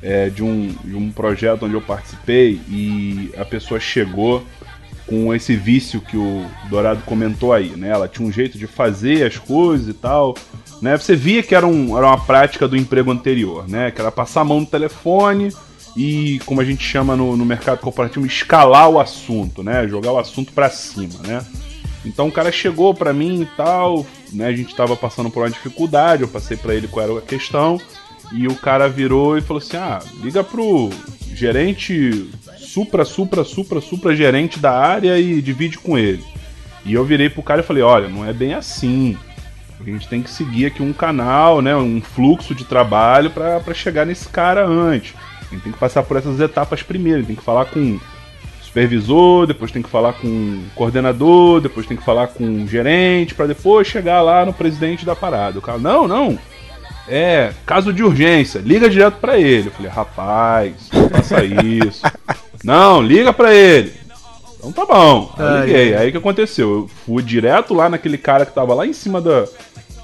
[0.03, 4.45] é, de, um, de um projeto onde eu participei e a pessoa chegou
[5.07, 7.89] com esse vício que o Dourado comentou aí, né?
[7.89, 10.35] Ela tinha um jeito de fazer as coisas e tal,
[10.81, 10.97] né?
[10.97, 13.91] Você via que era, um, era uma prática do emprego anterior, né?
[13.91, 15.53] Que era passar a mão no telefone
[15.97, 19.87] e, como a gente chama no, no mercado corporativo, escalar o assunto, né?
[19.89, 21.45] Jogar o assunto pra cima, né?
[22.05, 24.47] Então o cara chegou pra mim e tal, né?
[24.47, 27.81] A gente tava passando por uma dificuldade, eu passei pra ele qual era a questão,
[28.33, 30.91] e o cara virou e falou assim: "Ah, liga pro
[31.35, 32.29] gerente
[32.59, 36.25] supra supra supra supra gerente da área e divide com ele".
[36.85, 39.17] E eu virei pro cara e falei: "Olha, não é bem assim.
[39.81, 44.07] A gente tem que seguir aqui um canal, né, um fluxo de trabalho pra chegar
[44.07, 45.13] nesse cara antes.
[45.41, 47.99] A gente tem que passar por essas etapas primeiro, tem que falar com
[48.73, 53.35] supervisor, depois tem que falar com o coordenador, depois tem que falar com o gerente,
[53.35, 55.59] pra depois chegar lá no presidente da parada.
[55.59, 56.39] O cara, não, não.
[57.07, 59.69] É, caso de urgência, liga direto pra ele.
[59.69, 62.03] Eu falei, rapaz, não faça isso.
[62.65, 63.93] não, liga pra ele.
[64.57, 65.35] Então tá bom.
[65.37, 65.95] Aí eu liguei.
[65.95, 66.71] Aí o que aconteceu?
[66.71, 69.45] Eu fui direto lá naquele cara que tava lá em cima da.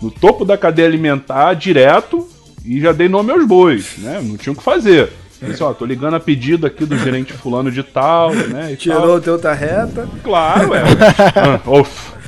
[0.03, 2.29] no topo da cadeia alimentar, direto,
[2.65, 4.21] e já dei nome aos bois, né?
[4.23, 5.11] Não tinha o que fazer.
[5.41, 8.75] Disse, ó, tô ligando a pedido aqui do gerente fulano de tal, né?
[8.77, 9.11] Tirou tal.
[9.17, 10.83] o teu tarreta, Claro, é.
[11.37, 11.61] Ah,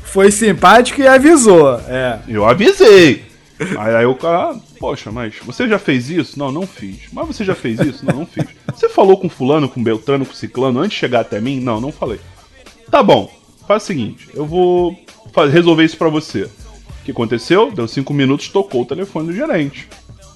[0.05, 1.81] foi simpático e avisou.
[1.89, 2.19] É.
[2.29, 3.25] eu avisei.
[3.79, 6.39] Aí, aí o cara, poxa, mas você já fez isso?
[6.39, 7.01] Não, não fiz.
[7.13, 8.07] Mas você já fez isso?
[8.07, 8.45] Não, não fiz.
[8.75, 11.61] Você falou com fulano, com Beltrano, com Ciclano antes de chegar até mim?
[11.61, 12.19] Não, não falei.
[12.91, 13.31] Tá bom,
[13.69, 14.99] faz o seguinte, eu vou
[15.53, 16.45] resolver isso pra você.
[16.45, 17.71] O que aconteceu?
[17.71, 19.89] Deu cinco minutos, tocou o telefone do gerente.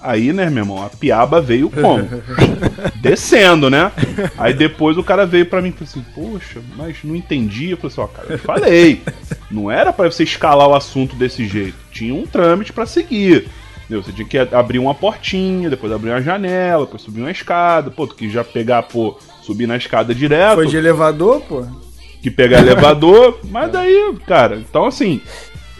[0.04, 2.06] Aí, né, meu irmão, a piaba veio como?
[3.00, 3.90] Descendo, né?
[4.36, 7.70] Aí depois o cara veio pra mim e falou assim, poxa, mas não entendi.
[7.70, 9.00] Eu falei assim, ó, cara, eu falei.
[9.50, 11.76] Não era pra você escalar o assunto desse jeito.
[11.90, 13.48] Tinha um trâmite pra seguir.
[13.78, 14.02] Entendeu?
[14.02, 17.90] Você tinha que abrir uma portinha, depois abrir uma janela, depois subir uma escada.
[17.90, 21.64] Pô, tu quis já pegar, pô, subir na escada direto Foi de elevador, pô.
[22.22, 25.20] que pegar elevador, mas daí, cara, então assim,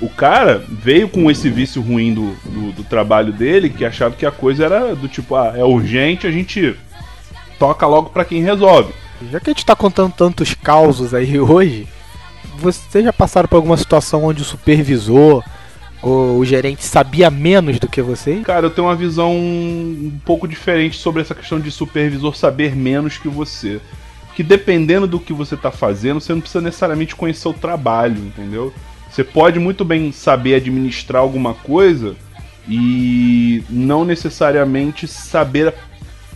[0.01, 4.27] o cara veio com esse vício ruim do, do, do trabalho dele, que achava que
[4.27, 6.77] a coisa era do tipo, ah, é urgente, a gente
[7.59, 8.93] toca logo pra quem resolve.
[9.31, 11.87] Já que a gente tá contando tantos causos aí hoje,
[12.59, 15.43] vocês já passaram por alguma situação onde o supervisor
[16.03, 18.45] ou o gerente sabia menos do que vocês?
[18.45, 23.17] Cara, eu tenho uma visão um pouco diferente sobre essa questão de supervisor saber menos
[23.17, 23.81] que você.
[24.35, 28.75] Que dependendo do que você tá fazendo, você não precisa necessariamente conhecer o trabalho, entendeu?
[29.15, 32.17] Você pode muito bem saber administrar alguma coisa
[32.69, 35.73] e não necessariamente saber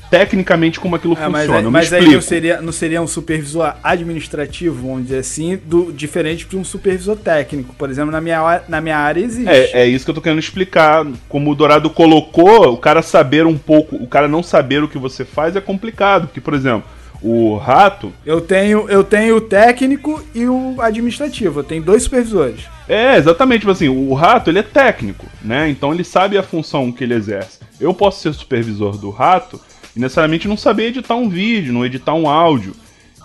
[0.08, 1.62] tecnicamente como aquilo É, mas funciona.
[1.62, 6.46] me mas aí não seria, não seria um supervisor administrativo, vamos dizer assim, do, diferente
[6.46, 7.74] de um supervisor técnico.
[7.74, 9.50] Por exemplo, na minha, na minha área existe.
[9.50, 11.04] É, é isso que eu tô querendo explicar.
[11.28, 14.98] Como o Dourado colocou, o cara saber um pouco, o cara não saber o que
[14.98, 16.28] você faz é complicado.
[16.28, 16.88] Porque, por exemplo,
[17.22, 18.12] o rato.
[18.24, 21.60] Eu tenho, eu tenho o técnico e o administrativo.
[21.60, 22.62] Eu tenho dois supervisores.
[22.88, 25.68] É, exatamente, tipo assim, o rato ele é técnico, né?
[25.68, 27.58] Então ele sabe a função que ele exerce.
[27.80, 29.60] Eu posso ser supervisor do rato
[29.94, 32.74] e necessariamente não saber editar um vídeo, não editar um áudio.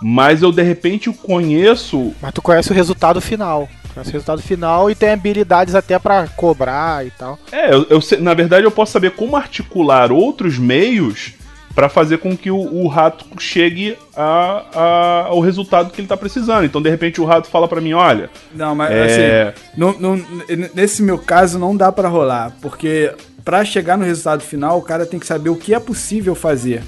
[0.02, 3.68] Mas eu de repente conheço Mas tu conhece o resultado final.
[3.94, 7.38] Conhece o resultado final e tem habilidades até pra cobrar e tal.
[7.52, 11.34] É, eu, eu na verdade eu posso saber como articular outros meios
[11.74, 16.16] pra fazer com que o, o rato chegue a, a- ao resultado que ele tá
[16.16, 16.64] precisando.
[16.64, 19.48] Então, de repente, o rato fala pra mim, olha, Não, mas É.
[19.48, 20.16] assim, não- não-
[20.48, 23.12] n- nesse meu caso não dá pra rolar, porque
[23.44, 26.82] pra chegar no resultado final, o cara tem que saber o que é possível fazer.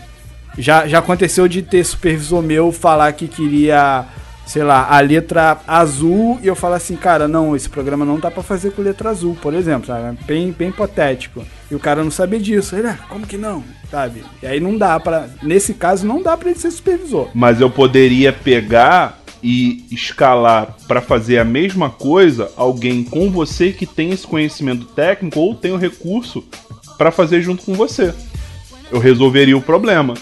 [0.57, 4.05] Já, já aconteceu de ter supervisor meu falar que queria,
[4.47, 8.31] sei lá, a letra azul e eu falar assim, cara, não, esse programa não dá
[8.31, 10.17] pra fazer com letra azul, por exemplo, sabe?
[10.25, 11.45] Bem, bem hipotético.
[11.71, 12.77] E o cara não sabia disso.
[12.77, 13.65] Ele, ah, como que não?
[13.91, 14.23] Sabe?
[14.43, 15.29] E aí não dá pra.
[15.43, 17.29] Nesse caso, não dá pra ele ser supervisor.
[17.35, 23.87] mas eu poderia pegar e escalar pra fazer a mesma coisa alguém com você que
[23.87, 26.45] tem esse conhecimento técnico ou tem o recurso
[26.97, 28.15] pra fazer junto com você.
[28.91, 30.15] Eu resolveria o problema.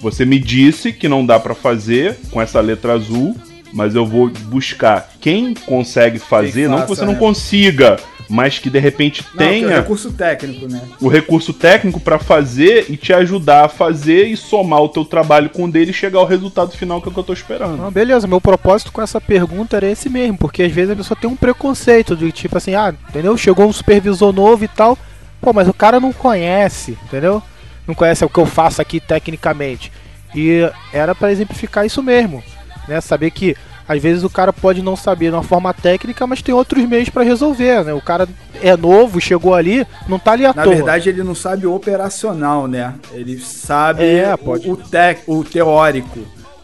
[0.00, 3.36] Você me disse que não dá pra fazer com essa letra azul,
[3.72, 7.18] mas eu vou buscar quem consegue fazer, não que faça, você não né?
[7.18, 7.98] consiga,
[8.28, 10.80] mas que de repente Não, é tenha recurso técnico, né?
[11.00, 15.50] o recurso técnico pra fazer e te ajudar a fazer e somar o teu trabalho
[15.50, 17.76] com o dele e chegar ao resultado final que é o que eu tô esperando.
[17.76, 21.18] Não, beleza, meu propósito com essa pergunta era esse mesmo, porque às vezes a pessoa
[21.20, 23.36] tem um preconceito de tipo assim, ah, entendeu?
[23.36, 24.96] Chegou um supervisor novo e tal,
[25.40, 27.42] pô, mas o cara não conhece, entendeu?
[27.86, 29.92] Não conhece o que eu faço aqui tecnicamente.
[30.34, 32.42] E era pra exemplificar isso mesmo,
[32.88, 33.00] né?
[33.00, 33.56] Saber que
[33.88, 37.08] às vezes o cara pode não saber de uma forma técnica, mas tem outros meios
[37.08, 37.92] pra resolver, né?
[37.92, 38.28] O cara
[38.62, 40.74] é novo, chegou ali, não tá ali à Na toa.
[40.74, 42.94] verdade, ele não sabe o operacional, né?
[43.12, 46.20] Ele sabe É, o- o, tec, o teórico.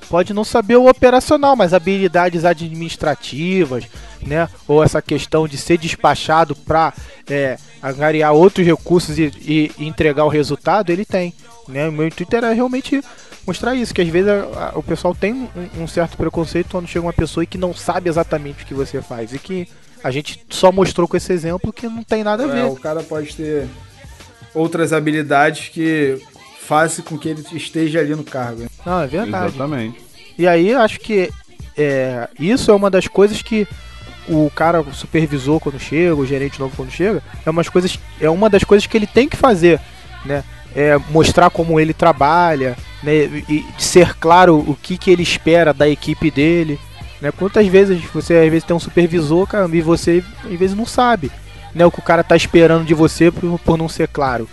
[0.08, 3.84] pode não saber o operacional, mas habilidades administrativas,
[4.24, 4.48] né?
[4.66, 6.92] Ou essa questão de ser despachado para
[7.82, 11.34] angariar outros recursos e, e entregar o resultado, ele tem.
[11.68, 11.88] Né?
[11.88, 13.02] O meu intuito era realmente
[13.48, 15.48] mostrar isso, que às vezes a- a- o pessoal tem um,
[15.82, 19.00] um certo preconceito quando chega uma pessoa e que não sabe exatamente o que você
[19.02, 19.32] faz.
[19.32, 19.66] E que
[20.04, 22.64] a gente só mostrou com esse exemplo que não tem nada a É, ver.
[22.70, 23.66] o cara pode ter
[24.54, 26.20] outras habilidades que
[26.60, 28.60] fazem com que ele esteja ali no cargo.
[28.62, 28.68] né?
[28.84, 29.54] Não, é verdade.
[29.54, 30.00] Exatamente.
[30.38, 31.30] E aí acho que
[31.76, 33.66] é, isso é uma das coisas que
[34.28, 38.28] o cara, o supervisor quando chega, o gerente novo quando chega, é umas coisas, é
[38.28, 39.80] uma das coisas que ele tem que fazer,
[40.24, 40.44] né?
[40.80, 43.24] É mostrar como ele trabalha, né?
[43.48, 46.78] E ser claro o que, que ele espera da equipe dele,
[47.20, 47.32] né?
[47.32, 51.30] Quantas vezes você às vezes tem um supervisor, cara, e você às vezes não sabe,
[51.74, 51.84] né?
[51.84, 54.48] O que o cara tá esperando de você por, por não ser claro.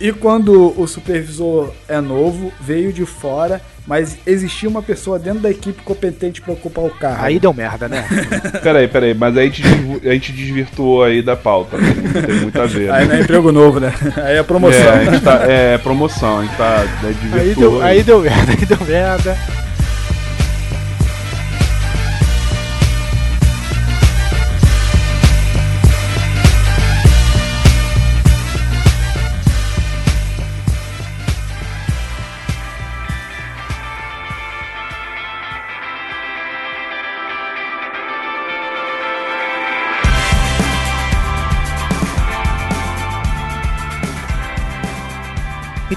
[0.00, 5.50] E quando o supervisor é novo, veio de fora, mas existia uma pessoa dentro da
[5.50, 7.24] equipe competente para ocupar o cargo.
[7.24, 8.04] Aí deu merda, né?
[8.62, 11.78] Peraí, peraí, mas aí a gente, desvu- a gente desvirtuou aí da pauta.
[11.78, 11.94] né?
[12.26, 12.90] Tem muito a ver.
[12.90, 13.14] Aí né?
[13.14, 13.94] não é emprego novo, né?
[14.16, 14.80] Aí é promoção.
[14.80, 18.52] É, a gente tá, é promoção, a gente tá é, Aí deu, aí deu merda,
[18.52, 19.38] aí deu merda.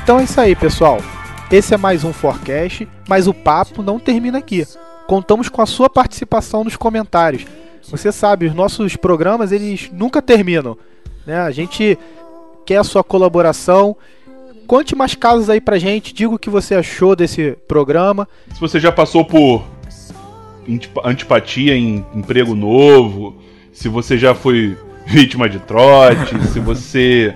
[0.09, 0.97] Então é isso aí, pessoal.
[1.51, 4.65] Esse é mais um Forecast, mas o papo não termina aqui.
[5.05, 7.45] Contamos com a sua participação nos comentários.
[7.91, 10.75] Você sabe, os nossos programas eles nunca terminam,
[11.27, 11.39] né?
[11.41, 11.95] A gente
[12.65, 13.95] quer a sua colaboração.
[14.65, 18.27] Conte mais casos aí pra gente, diga o que você achou desse programa.
[18.51, 19.63] Se você já passou por
[20.67, 23.35] antipa- antipatia em emprego novo,
[23.71, 27.35] se você já foi vítima de trote, se você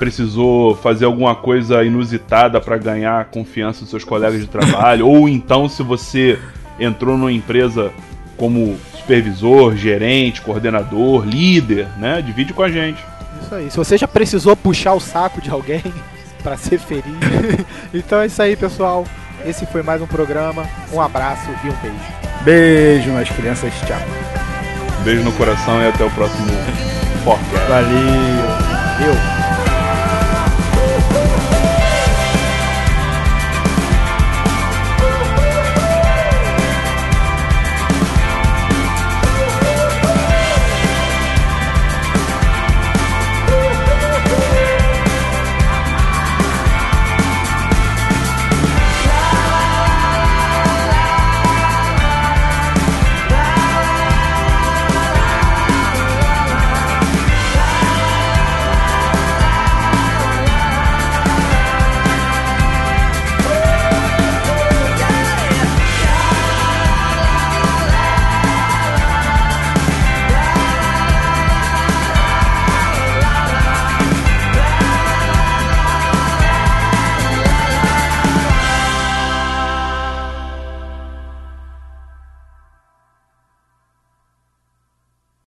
[0.00, 5.28] precisou fazer alguma coisa inusitada para ganhar a confiança dos seus colegas de trabalho, ou
[5.28, 6.38] então se você
[6.80, 7.92] entrou numa empresa
[8.38, 12.22] como supervisor, gerente, coordenador, líder, né?
[12.22, 13.04] Divide com a gente.
[13.42, 13.70] Isso aí.
[13.70, 15.82] Se você já precisou puxar o saco de alguém
[16.42, 17.04] pra ser feliz.
[17.92, 19.04] então é isso aí, pessoal.
[19.44, 20.64] Esse foi mais um programa.
[20.94, 21.96] Um abraço e um beijo.
[22.42, 23.74] Beijo, minhas crianças.
[23.86, 24.00] Tchau.
[25.04, 26.46] Beijo no coração e até o próximo
[27.22, 27.68] podcast.
[27.68, 28.70] Valeu.
[29.06, 29.39] Eu.